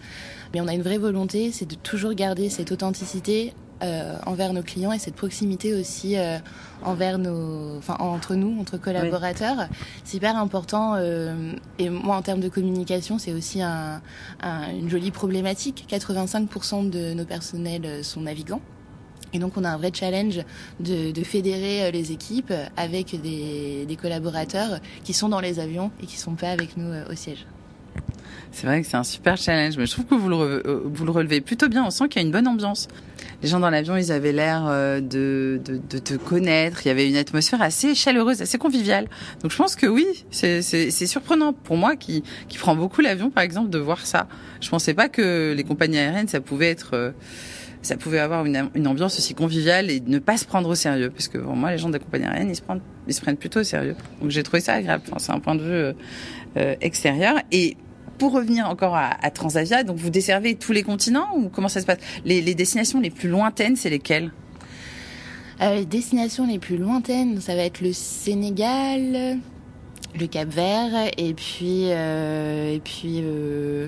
Mais 0.53 0.61
on 0.61 0.67
a 0.67 0.73
une 0.73 0.81
vraie 0.81 0.97
volonté, 0.97 1.51
c'est 1.51 1.67
de 1.67 1.75
toujours 1.75 2.13
garder 2.13 2.49
cette 2.49 2.71
authenticité 2.71 3.53
euh, 3.81 4.17
envers 4.25 4.51
nos 4.51 4.61
clients 4.61 4.91
et 4.91 4.99
cette 4.99 5.15
proximité 5.15 5.73
aussi 5.73 6.17
euh, 6.17 6.38
envers 6.83 7.17
nos, 7.17 7.77
enfin 7.77 7.95
entre 7.99 8.35
nous, 8.35 8.59
entre 8.59 8.77
collaborateurs, 8.77 9.55
oui. 9.57 9.77
c'est 10.03 10.17
hyper 10.17 10.35
important. 10.35 10.95
Euh, 10.97 11.53
et 11.77 11.89
moi, 11.89 12.17
en 12.17 12.21
termes 12.21 12.41
de 12.41 12.49
communication, 12.49 13.19
c'est 13.19 13.31
aussi 13.31 13.61
un, 13.61 14.01
un, 14.41 14.69
une 14.71 14.89
jolie 14.89 15.11
problématique. 15.11 15.85
85% 15.89 16.89
de 16.89 17.13
nos 17.13 17.23
personnels 17.23 18.03
sont 18.03 18.21
navigants. 18.21 18.61
Et 19.33 19.39
donc 19.39 19.57
on 19.57 19.63
a 19.63 19.69
un 19.69 19.77
vrai 19.77 19.91
challenge 19.93 20.39
de, 20.79 21.12
de 21.12 21.24
fédérer 21.24 21.91
les 21.91 22.12
équipes 22.12 22.53
avec 22.77 23.19
des, 23.21 23.86
des, 23.88 23.95
collaborateurs 23.95 24.79
qui 25.03 25.13
sont 25.13 25.29
dans 25.29 25.39
les 25.39 25.59
avions 25.59 25.91
et 26.01 26.05
qui 26.05 26.17
sont 26.17 26.33
pas 26.33 26.50
avec 26.50 26.77
nous 26.77 26.91
au 27.09 27.15
siège. 27.15 27.45
C'est 28.51 28.65
vrai 28.65 28.81
que 28.81 28.88
c'est 28.88 28.98
un 28.98 29.03
super 29.03 29.38
challenge, 29.38 29.77
mais 29.77 29.86
je 29.86 29.91
trouve 29.91 30.05
que 30.05 30.15
vous 30.15 30.29
le, 30.29 30.81
vous 30.86 31.05
le 31.05 31.12
relevez 31.12 31.41
plutôt 31.41 31.69
bien. 31.69 31.86
On 31.86 31.91
sent 31.91 32.07
qu'il 32.09 32.21
y 32.21 32.25
a 32.25 32.27
une 32.27 32.31
bonne 32.31 32.48
ambiance. 32.48 32.88
Les 33.43 33.48
gens 33.48 33.59
dans 33.59 33.69
l'avion, 33.69 33.95
ils 33.95 34.12
avaient 34.12 34.31
l'air 34.31 34.65
de, 34.65 35.62
de, 35.63 35.79
de, 35.89 35.98
te 36.00 36.15
connaître. 36.15 36.86
Il 36.86 36.88
y 36.89 36.91
avait 36.91 37.07
une 37.07 37.15
atmosphère 37.15 37.62
assez 37.62 37.93
chaleureuse, 37.95 38.41
assez 38.41 38.57
conviviale. 38.57 39.07
Donc 39.41 39.51
je 39.51 39.57
pense 39.57 39.75
que 39.75 39.86
oui, 39.86 40.05
c'est 40.31 40.91
surprenant 41.05 41.53
pour 41.53 41.77
moi 41.77 41.95
qui, 41.95 42.24
qui 42.48 42.57
prend 42.57 42.75
beaucoup 42.75 43.01
l'avion, 43.01 43.29
par 43.29 43.43
exemple, 43.43 43.69
de 43.69 43.79
voir 43.79 44.05
ça. 44.05 44.27
Je 44.62 44.69
pensais 44.69 44.93
pas 44.93 45.09
que 45.09 45.53
les 45.55 45.63
compagnies 45.63 46.00
aériennes, 46.00 46.27
ça 46.27 46.41
pouvait 46.41 46.69
être 46.69 47.13
ça 47.81 47.98
pouvait 47.98 48.19
avoir 48.19 48.45
une, 48.45 48.88
ambiance 48.88 49.17
aussi 49.17 49.33
conviviale 49.33 49.89
et 49.89 50.01
ne 50.01 50.19
pas 50.19 50.38
se 50.38 50.45
prendre 50.45 50.69
au 50.69 50.75
sérieux. 50.75 51.09
Parce 51.09 51.27
que 51.27 51.38
pour 51.38 51.55
moi, 51.55 51.71
les 51.71 51.77
gens 51.77 51.89
des 51.89 52.00
compagnies 52.00 52.25
aériennes, 52.25 52.50
ils 52.50 52.55
se 52.55 52.62
prennent, 52.62 52.81
ils 53.07 53.13
se 53.13 53.21
prennent 53.21 53.38
plutôt 53.38 53.62
au 53.62 53.63
sérieux. 53.63 53.95
Donc 54.21 54.31
j'ai 54.31 54.43
trouvé 54.43 54.62
ça 54.62 54.74
agréable. 54.74 55.03
Enfin, 55.07 55.19
c'est 55.19 55.31
un 55.31 55.39
point 55.39 55.55
de 55.55 55.63
vue 55.63 55.95
euh, 56.57 56.75
extérieur. 56.81 57.36
Et 57.51 57.77
pour 58.17 58.33
revenir 58.33 58.67
encore 58.69 58.95
à, 58.95 59.12
à, 59.21 59.31
Transavia, 59.31 59.83
donc 59.83 59.98
vous 59.98 60.09
desservez 60.09 60.55
tous 60.55 60.74
les 60.74 60.83
continents 60.83 61.29
ou 61.36 61.50
comment 61.50 61.69
ça 61.69 61.81
se 61.81 61.86
passe? 61.86 62.00
Les, 62.25 62.41
les, 62.41 62.53
destinations 62.53 63.00
les 63.00 63.09
plus 63.09 63.29
lointaines, 63.29 63.75
c'est 63.75 63.89
lesquelles? 63.89 64.31
Euh, 65.62 65.75
Les 65.75 65.86
destinations 65.86 66.45
les 66.45 66.59
plus 66.59 66.77
lointaines, 66.77 67.41
ça 67.41 67.55
va 67.55 67.63
être 67.63 67.81
le 67.81 67.93
Sénégal, 67.93 69.39
le 70.17 70.27
Cap 70.27 70.50
Vert 70.50 71.12
et 71.17 71.33
puis 71.33 71.86
euh, 71.89 72.74
et 72.74 72.79
puis 72.79 73.19
euh, 73.21 73.88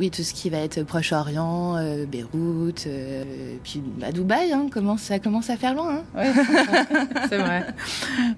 oui, 0.00 0.10
tout 0.10 0.22
ce 0.22 0.32
qui 0.32 0.48
va 0.48 0.58
être 0.58 0.82
Proche-Orient, 0.82 1.76
euh, 1.76 2.06
Beyrouth, 2.06 2.86
euh, 2.86 3.22
puis 3.62 3.82
Dubaï, 4.14 4.50
hein, 4.50 4.68
commence, 4.72 5.02
ça 5.02 5.18
commence 5.18 5.50
à 5.50 5.58
faire 5.58 5.74
loin. 5.74 5.98
Hein. 5.98 6.04
Ouais, 6.16 6.32
c'est 7.28 7.36
vrai. 7.36 7.66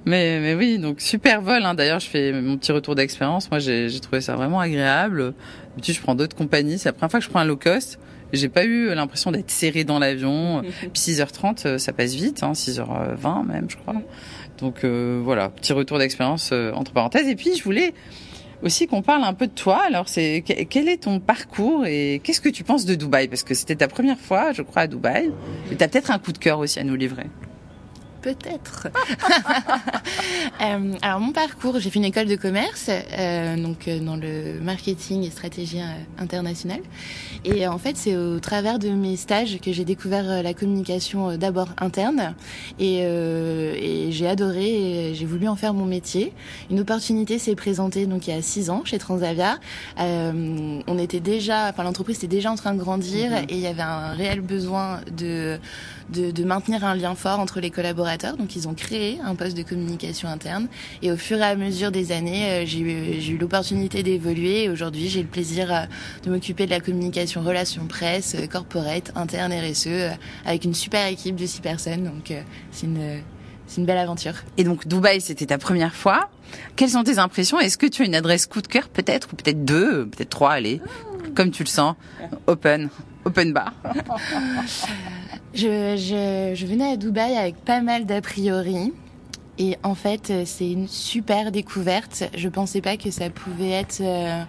mais, 0.05 0.41
mais 0.41 0.55
oui, 0.55 0.79
donc 0.79 1.01
super 1.01 1.41
vol. 1.41 1.63
Hein. 1.65 1.75
D'ailleurs, 1.75 2.01
je 2.01 2.09
fais 2.09 2.33
mon 2.33 2.59
petit 2.59 2.73
retour 2.73 2.97
d'expérience. 2.97 3.49
Moi, 3.49 3.61
j'ai 3.61 4.01
trouvé 4.01 4.21
ça 4.21 4.35
vraiment 4.35 4.59
agréable. 4.59 5.35
D'habitude, 5.71 5.95
je 5.95 6.01
prends 6.01 6.17
d'autres 6.17 6.37
compagnies. 6.37 6.79
C'est 6.79 6.89
la 6.89 6.95
première 6.95 7.13
fois 7.13 7.21
que 7.21 7.27
je 7.27 7.31
prends 7.31 7.41
un 7.41 7.45
low 7.45 7.57
cost. 7.57 8.01
J'ai 8.33 8.49
pas 8.49 8.65
eu 8.65 8.93
l'impression 8.95 9.31
d'être 9.31 9.53
serré 9.53 9.85
dans 9.85 10.01
l'avion. 10.01 10.63
Puis 10.81 10.91
6h30, 10.95 11.79
ça 11.79 11.93
passe 11.93 12.15
vite, 12.15 12.43
hein, 12.43 12.53
6h20 12.53 13.47
même, 13.47 13.71
je 13.71 13.77
crois. 13.77 14.03
Donc 14.59 14.85
euh, 14.85 15.21
voilà, 15.23 15.49
petit 15.49 15.73
retour 15.73 15.99
d'expérience 15.99 16.51
euh, 16.53 16.73
entre 16.73 16.93
parenthèses. 16.93 17.29
Et 17.29 17.37
puis, 17.37 17.57
je 17.57 17.63
voulais 17.63 17.95
aussi 18.63 18.87
qu'on 18.87 19.03
parle 19.03 19.25
un 19.25 19.35
peu 19.35 19.47
de 19.47 19.53
toi. 19.53 19.83
Alors, 19.87 20.09
c'est 20.09 20.43
quel 20.43 20.89
est 20.89 21.03
ton 21.05 21.21
parcours 21.21 21.87
et 21.87 22.21
qu'est-ce 22.23 22.41
que 22.41 22.49
tu 22.49 22.65
penses 22.65 22.85
de 22.85 22.95
Dubaï? 22.95 23.29
Parce 23.29 23.43
que 23.43 23.55
c'était 23.55 23.77
ta 23.77 23.89
première 23.89 24.19
fois, 24.19 24.53
je 24.53 24.63
crois, 24.63 24.83
à 24.83 24.87
Dubaï. 24.87 25.31
Et 25.71 25.77
tu 25.77 25.85
as 25.85 25.89
peut-être 25.89 26.11
un 26.11 26.19
coup 26.19 26.33
de 26.33 26.39
cœur 26.39 26.59
aussi 26.59 26.79
à 26.79 26.85
nous 26.85 26.95
livrer. 26.95 27.27
Peut-être. 28.23 28.87
euh, 30.63 30.95
alors 31.03 31.19
mon 31.19 31.33
parcours, 31.33 31.81
j'ai 31.81 31.91
fait 31.91 31.99
une 31.99 32.05
école 32.05 32.29
de 32.29 32.37
commerce, 32.37 32.89
euh, 32.89 33.57
donc 33.57 33.89
euh, 33.89 33.99
dans 33.99 34.15
le 34.15 34.61
marketing 34.61 35.25
et 35.25 35.31
stratégie 35.31 35.81
euh, 35.81 36.23
internationale. 36.23 36.83
Et 37.45 37.67
en 37.67 37.79
fait, 37.79 37.97
c'est 37.97 38.17
au 38.17 38.39
travers 38.39 38.79
de 38.79 38.91
mes 38.91 39.17
stages 39.17 39.59
que 39.61 39.73
j'ai 39.73 39.85
découvert 39.85 40.31
euh, 40.31 40.43
la 40.43 40.55
communication 40.55 41.37
d'abord 41.37 41.71
interne, 41.79 42.37
et, 42.79 42.99
et 42.99 44.13
j'ai 44.13 44.29
adoré. 44.29 45.13
J'ai 45.15 45.27
voulu 45.27 45.49
en 45.49 45.57
faire 45.57 45.75
mon 45.75 45.87
métier. 45.87 46.33
Une 46.71 46.79
opportunité 46.79 47.39
s'est 47.41 47.57
présentée 47.57 48.07
donc 48.07 48.29
il 48.29 48.35
y 48.35 48.37
a 48.37 48.43
six 48.43 48.71
ans 48.71 48.83
chez 48.85 48.99
Transavia. 48.99 49.59
on 49.99 50.99
était 50.99 51.21
déjà, 51.21 51.71
enfin 51.71 51.83
l'entreprise 51.83 52.19
était 52.19 52.29
déjà 52.29 52.53
en 52.53 52.57
train 52.57 52.73
de 52.73 52.79
grandir 52.79 53.33
mm-hmm. 53.33 53.45
et 53.49 53.55
il 53.55 53.61
y 53.61 53.67
avait 53.67 53.83
un 53.83 54.13
réel 54.13 54.41
besoin 54.41 55.01
de, 55.17 55.59
de 56.11 56.31
de 56.31 56.45
maintenir 56.45 56.85
un 56.85 56.95
lien 56.95 57.15
fort 57.15 57.39
entre 57.39 57.61
les 57.61 57.71
collaborateurs 57.71 58.37
donc 58.37 58.57
ils 58.57 58.69
ont 58.69 58.75
créé 58.75 59.19
un 59.25 59.35
poste 59.35 59.57
de 59.57 59.63
communication 59.63 60.29
interne. 60.29 60.69
Et 61.03 61.11
au 61.11 61.17
fur 61.17 61.39
et 61.39 61.45
à 61.45 61.57
mesure 61.57 61.91
des 61.91 62.13
années, 62.13 62.51
euh, 62.51 62.65
j'ai 62.67 62.81
eu, 62.81 63.33
eu 63.33 63.39
l'opportunité 63.39 64.03
d'évoluer. 64.03 64.65
Et 64.65 64.69
aujourd'hui, 64.69 65.09
j'ai 65.09 65.23
le 65.23 65.29
plaisir 65.29 65.73
euh, 65.73 65.85
de 66.25 66.31
m'occuper 66.31 66.67
de 66.67 66.71
la 66.71 66.81
communication 66.81 67.43
relations 67.43 67.87
presse, 67.87 68.35
euh, 68.35 68.47
corporate, 68.47 69.13
interne, 69.15 69.53
RSE, 69.53 70.17
avec 70.45 70.65
une 70.65 70.75
super 70.75 71.07
équipe 71.07 71.37
de 71.37 71.47
six 71.47 71.61
personnes. 71.61 72.05
Donc 72.05 72.33
c'est 72.71 72.87
une 72.87 73.23
c'est 73.67 73.81
une 73.81 73.87
belle 73.87 73.99
aventure. 73.99 74.35
Et 74.59 74.65
donc 74.65 74.87
Dubaï, 74.87 75.21
c'était 75.21 75.47
ta 75.47 75.59
première 75.59 75.95
fois. 75.95 76.29
Quelles 76.77 76.91
sont 76.91 77.05
tes 77.05 77.19
impressions? 77.19 77.59
Est-ce 77.59 77.79
que 77.79 77.87
tu 77.87 78.03
as 78.03 78.05
une 78.05 78.15
adresse 78.15 78.47
coup 78.47 78.61
de 78.61 78.67
cœur 78.67 78.89
peut-être? 78.89 79.29
Ou 79.33 79.37
peut-être 79.37 79.65
deux, 79.65 80.07
peut-être 80.07 80.29
trois, 80.29 80.53
allez, 80.53 80.83
comme 81.35 81.51
tu 81.51 81.63
le 81.63 81.69
sens, 81.69 81.95
open, 82.47 82.91
open 83.25 83.53
bar. 83.53 83.73
Je, 85.55 85.97
je, 85.97 86.55
je, 86.55 86.67
venais 86.67 86.93
à 86.93 86.97
Dubaï 86.97 87.37
avec 87.37 87.57
pas 87.57 87.81
mal 87.81 88.07
d'a 88.07 88.21
priori. 88.21 88.93
Et 89.59 89.77
en 89.83 89.95
fait, 89.95 90.33
c'est 90.47 90.71
une 90.71 90.89
super 90.89 91.53
découverte. 91.53 92.25
Je 92.35 92.49
pensais 92.49 92.81
pas 92.81 92.97
que 92.97 93.11
ça 93.11 93.29
pouvait 93.29 93.71
être 93.71 94.01
euh, 94.01 94.43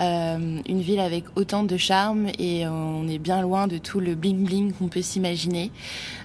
euh, 0.00 0.60
une 0.66 0.80
ville 0.80 1.00
avec 1.00 1.24
autant 1.36 1.64
de 1.64 1.76
charme 1.76 2.28
et 2.38 2.66
on 2.66 3.06
est 3.08 3.18
bien 3.18 3.42
loin 3.42 3.66
de 3.66 3.78
tout 3.78 4.00
le 4.00 4.14
bling 4.14 4.44
bling 4.44 4.72
qu'on 4.72 4.88
peut 4.88 5.02
s'imaginer. 5.02 5.70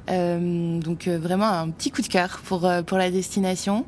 Euh, 0.10 0.80
donc 0.80 1.08
euh, 1.08 1.20
vraiment 1.20 1.48
un 1.48 1.70
petit 1.70 1.92
coup 1.92 2.02
de 2.02 2.08
cœur 2.08 2.42
pour 2.46 2.66
euh, 2.66 2.82
pour 2.82 2.98
la 2.98 3.12
destination 3.12 3.86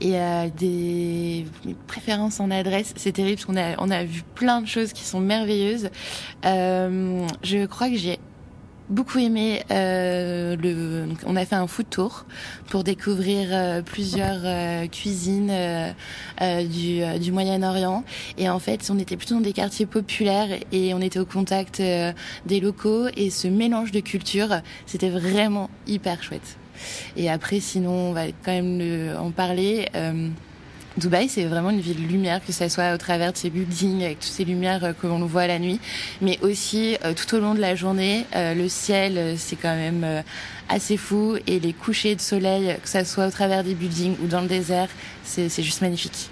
et 0.00 0.16
des 0.56 1.44
préférences 1.88 2.38
en 2.38 2.52
adresse. 2.52 2.92
C'est 2.94 3.10
terrible 3.10 3.34
parce 3.34 3.46
qu'on 3.46 3.56
a 3.56 3.74
on 3.78 3.90
a 3.90 4.04
vu 4.04 4.22
plein 4.36 4.60
de 4.60 4.66
choses 4.68 4.92
qui 4.92 5.04
sont 5.04 5.18
merveilleuses. 5.18 5.90
je 6.44 7.66
crois 7.66 7.90
que 7.90 7.96
j'ai 7.96 8.20
beaucoup 8.90 9.18
aimé 9.18 9.62
euh, 9.70 10.56
le. 10.56 11.06
On 11.26 11.36
a 11.36 11.44
fait 11.44 11.56
un 11.56 11.66
food 11.66 11.88
tour 11.90 12.24
pour 12.68 12.84
découvrir 12.84 13.48
euh, 13.50 13.82
plusieurs 13.82 14.40
euh, 14.44 14.86
cuisines 14.86 15.50
euh, 15.50 15.92
du, 16.64 17.20
du 17.20 17.32
Moyen-Orient. 17.32 18.04
Et 18.36 18.48
en 18.48 18.58
fait, 18.58 18.88
on 18.90 18.98
était 18.98 19.16
plutôt 19.16 19.34
dans 19.34 19.40
des 19.40 19.52
quartiers 19.52 19.86
populaires 19.86 20.58
et 20.72 20.94
on 20.94 21.00
était 21.00 21.18
au 21.18 21.26
contact 21.26 21.80
des 21.80 22.60
locaux. 22.60 23.08
Et 23.16 23.30
ce 23.30 23.48
mélange 23.48 23.92
de 23.92 24.00
cultures, 24.00 24.60
c'était 24.86 25.10
vraiment 25.10 25.70
hyper 25.86 26.22
chouette. 26.22 26.56
Et 27.16 27.28
après, 27.28 27.60
sinon, 27.60 28.10
on 28.10 28.12
va 28.12 28.26
quand 28.28 28.52
même 28.52 28.78
le, 28.78 29.16
en 29.18 29.30
parler. 29.30 29.88
Dubaï, 30.98 31.28
c'est 31.28 31.44
vraiment 31.44 31.70
une 31.70 31.80
ville 31.80 32.06
lumière, 32.06 32.44
que 32.44 32.52
ce 32.52 32.68
soit 32.68 32.92
au 32.92 32.96
travers 32.96 33.32
de 33.32 33.36
ces 33.36 33.50
buildings 33.50 34.04
avec 34.04 34.20
toutes 34.20 34.30
ces 34.30 34.44
lumières 34.44 34.84
euh, 34.84 34.92
que 34.92 35.06
l'on 35.06 35.24
voit 35.26 35.46
la 35.46 35.58
nuit, 35.58 35.80
mais 36.20 36.38
aussi 36.42 36.96
euh, 37.04 37.14
tout 37.14 37.36
au 37.36 37.40
long 37.40 37.54
de 37.54 37.60
la 37.60 37.74
journée. 37.74 38.26
Euh, 38.34 38.54
le 38.54 38.68
ciel, 38.68 39.36
c'est 39.38 39.56
quand 39.56 39.74
même 39.74 40.24
assez 40.68 40.96
fou 40.96 41.36
et 41.46 41.60
les 41.60 41.72
couchers 41.72 42.14
de 42.14 42.20
soleil, 42.20 42.76
que 42.82 42.88
ce 42.88 43.04
soit 43.04 43.26
au 43.26 43.30
travers 43.30 43.64
des 43.64 43.74
buildings 43.74 44.16
ou 44.22 44.26
dans 44.26 44.40
le 44.40 44.48
désert, 44.48 44.88
c'est 45.24 45.62
juste 45.62 45.80
magnifique. 45.82 46.30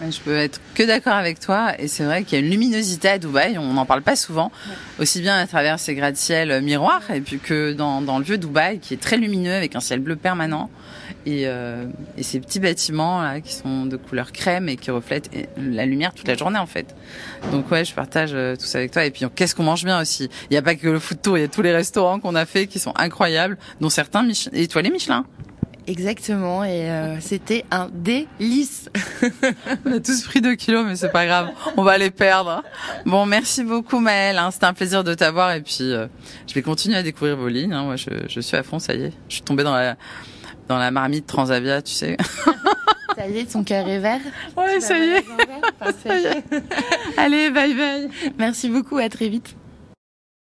Je 0.00 0.20
peux 0.20 0.36
être 0.36 0.60
que 0.74 0.84
d'accord 0.84 1.14
avec 1.14 1.40
toi. 1.40 1.72
Et 1.78 1.88
c'est 1.88 2.04
vrai 2.04 2.22
qu'il 2.22 2.38
y 2.38 2.42
a 2.42 2.44
une 2.44 2.50
luminosité 2.50 3.08
à 3.08 3.18
Dubaï. 3.18 3.58
On 3.58 3.72
n'en 3.72 3.84
parle 3.84 4.02
pas 4.02 4.14
souvent. 4.14 4.52
Aussi 5.00 5.20
bien 5.20 5.36
à 5.36 5.46
travers 5.46 5.80
ces 5.80 5.94
gratte-ciel 5.96 6.62
miroirs 6.62 7.10
et 7.12 7.20
puis 7.20 7.40
que 7.40 7.72
dans, 7.72 8.00
dans 8.00 8.18
le 8.18 8.24
vieux 8.24 8.38
Dubaï 8.38 8.78
qui 8.78 8.94
est 8.94 8.98
très 8.98 9.16
lumineux 9.16 9.54
avec 9.54 9.74
un 9.74 9.80
ciel 9.80 9.98
bleu 10.00 10.14
permanent. 10.14 10.70
Et, 11.28 11.42
euh, 11.44 11.84
et 12.16 12.22
ces 12.22 12.40
petits 12.40 12.58
bâtiments 12.58 13.20
là 13.20 13.42
qui 13.42 13.52
sont 13.52 13.84
de 13.84 13.98
couleur 13.98 14.32
crème 14.32 14.70
et 14.70 14.76
qui 14.76 14.90
reflètent 14.90 15.28
la 15.58 15.84
lumière 15.84 16.14
toute 16.14 16.26
la 16.26 16.34
journée 16.34 16.58
en 16.58 16.64
fait. 16.64 16.96
Donc 17.52 17.70
ouais, 17.70 17.84
je 17.84 17.92
partage 17.92 18.30
euh, 18.32 18.56
tout 18.56 18.64
ça 18.64 18.78
avec 18.78 18.92
toi. 18.92 19.04
Et 19.04 19.10
puis 19.10 19.26
qu'est-ce 19.36 19.54
qu'on 19.54 19.62
mange 19.62 19.84
bien 19.84 20.00
aussi? 20.00 20.30
Il 20.44 20.52
n'y 20.52 20.56
a 20.56 20.62
pas 20.62 20.74
que 20.74 20.88
le 20.88 20.98
foot 20.98 21.20
tour, 21.20 21.36
il 21.36 21.42
y 21.42 21.44
a 21.44 21.48
tous 21.48 21.60
les 21.60 21.74
restaurants 21.74 22.18
qu'on 22.18 22.34
a 22.34 22.46
fait 22.46 22.66
qui 22.66 22.78
sont 22.78 22.94
incroyables, 22.96 23.58
dont 23.78 23.90
certains 23.90 24.22
Mich 24.22 24.48
étoilés 24.54 24.88
Michelin. 24.88 25.26
Exactement, 25.86 26.64
et 26.64 26.90
euh, 26.90 27.20
c'était 27.20 27.66
un 27.70 27.90
délice. 27.92 28.90
On 29.86 29.92
a 29.92 30.00
tous 30.00 30.22
pris 30.22 30.40
deux 30.40 30.54
kilos, 30.54 30.84
mais 30.86 30.96
c'est 30.96 31.10
pas 31.10 31.24
grave, 31.24 31.48
on 31.78 31.82
va 31.82 31.96
les 31.96 32.10
perdre. 32.10 32.62
Bon, 33.06 33.24
merci 33.24 33.64
beaucoup 33.64 33.98
Maëlle, 33.98 34.36
hein. 34.36 34.50
c'était 34.50 34.66
un 34.66 34.74
plaisir 34.74 35.02
de 35.02 35.14
t'avoir, 35.14 35.52
et 35.52 35.62
puis 35.62 35.78
euh, 35.80 36.06
je 36.46 36.52
vais 36.52 36.60
continuer 36.60 36.96
à 36.96 37.02
découvrir 37.02 37.38
vos 37.38 37.48
lignes. 37.48 37.72
Hein. 37.72 37.84
Moi, 37.84 37.96
je, 37.96 38.10
je, 38.28 38.40
suis 38.40 38.56
à 38.58 38.62
fond, 38.62 38.78
ça 38.78 38.92
y 38.92 39.04
est, 39.04 39.12
je 39.30 39.36
suis 39.36 39.42
tombée 39.42 39.62
dans 39.62 39.74
la 39.74 39.96
dans 40.68 40.78
la 40.78 40.90
marmite 40.90 41.26
Transavia, 41.26 41.82
tu 41.82 41.92
sais. 41.92 42.16
ça 43.16 43.26
y 43.26 43.38
est, 43.38 43.50
son 43.50 43.64
cœur 43.64 43.88
est 43.88 43.98
vert. 43.98 44.20
Ouais, 44.56 44.80
ça 44.80 44.98
y 44.98 45.08
est. 45.08 45.24
ça 46.04 46.18
y 46.18 46.24
est. 46.24 46.44
Allez, 47.16 47.50
bye 47.50 47.74
bye. 47.74 48.08
Merci 48.38 48.68
beaucoup, 48.68 48.98
à 48.98 49.08
très 49.08 49.28
vite. 49.28 49.56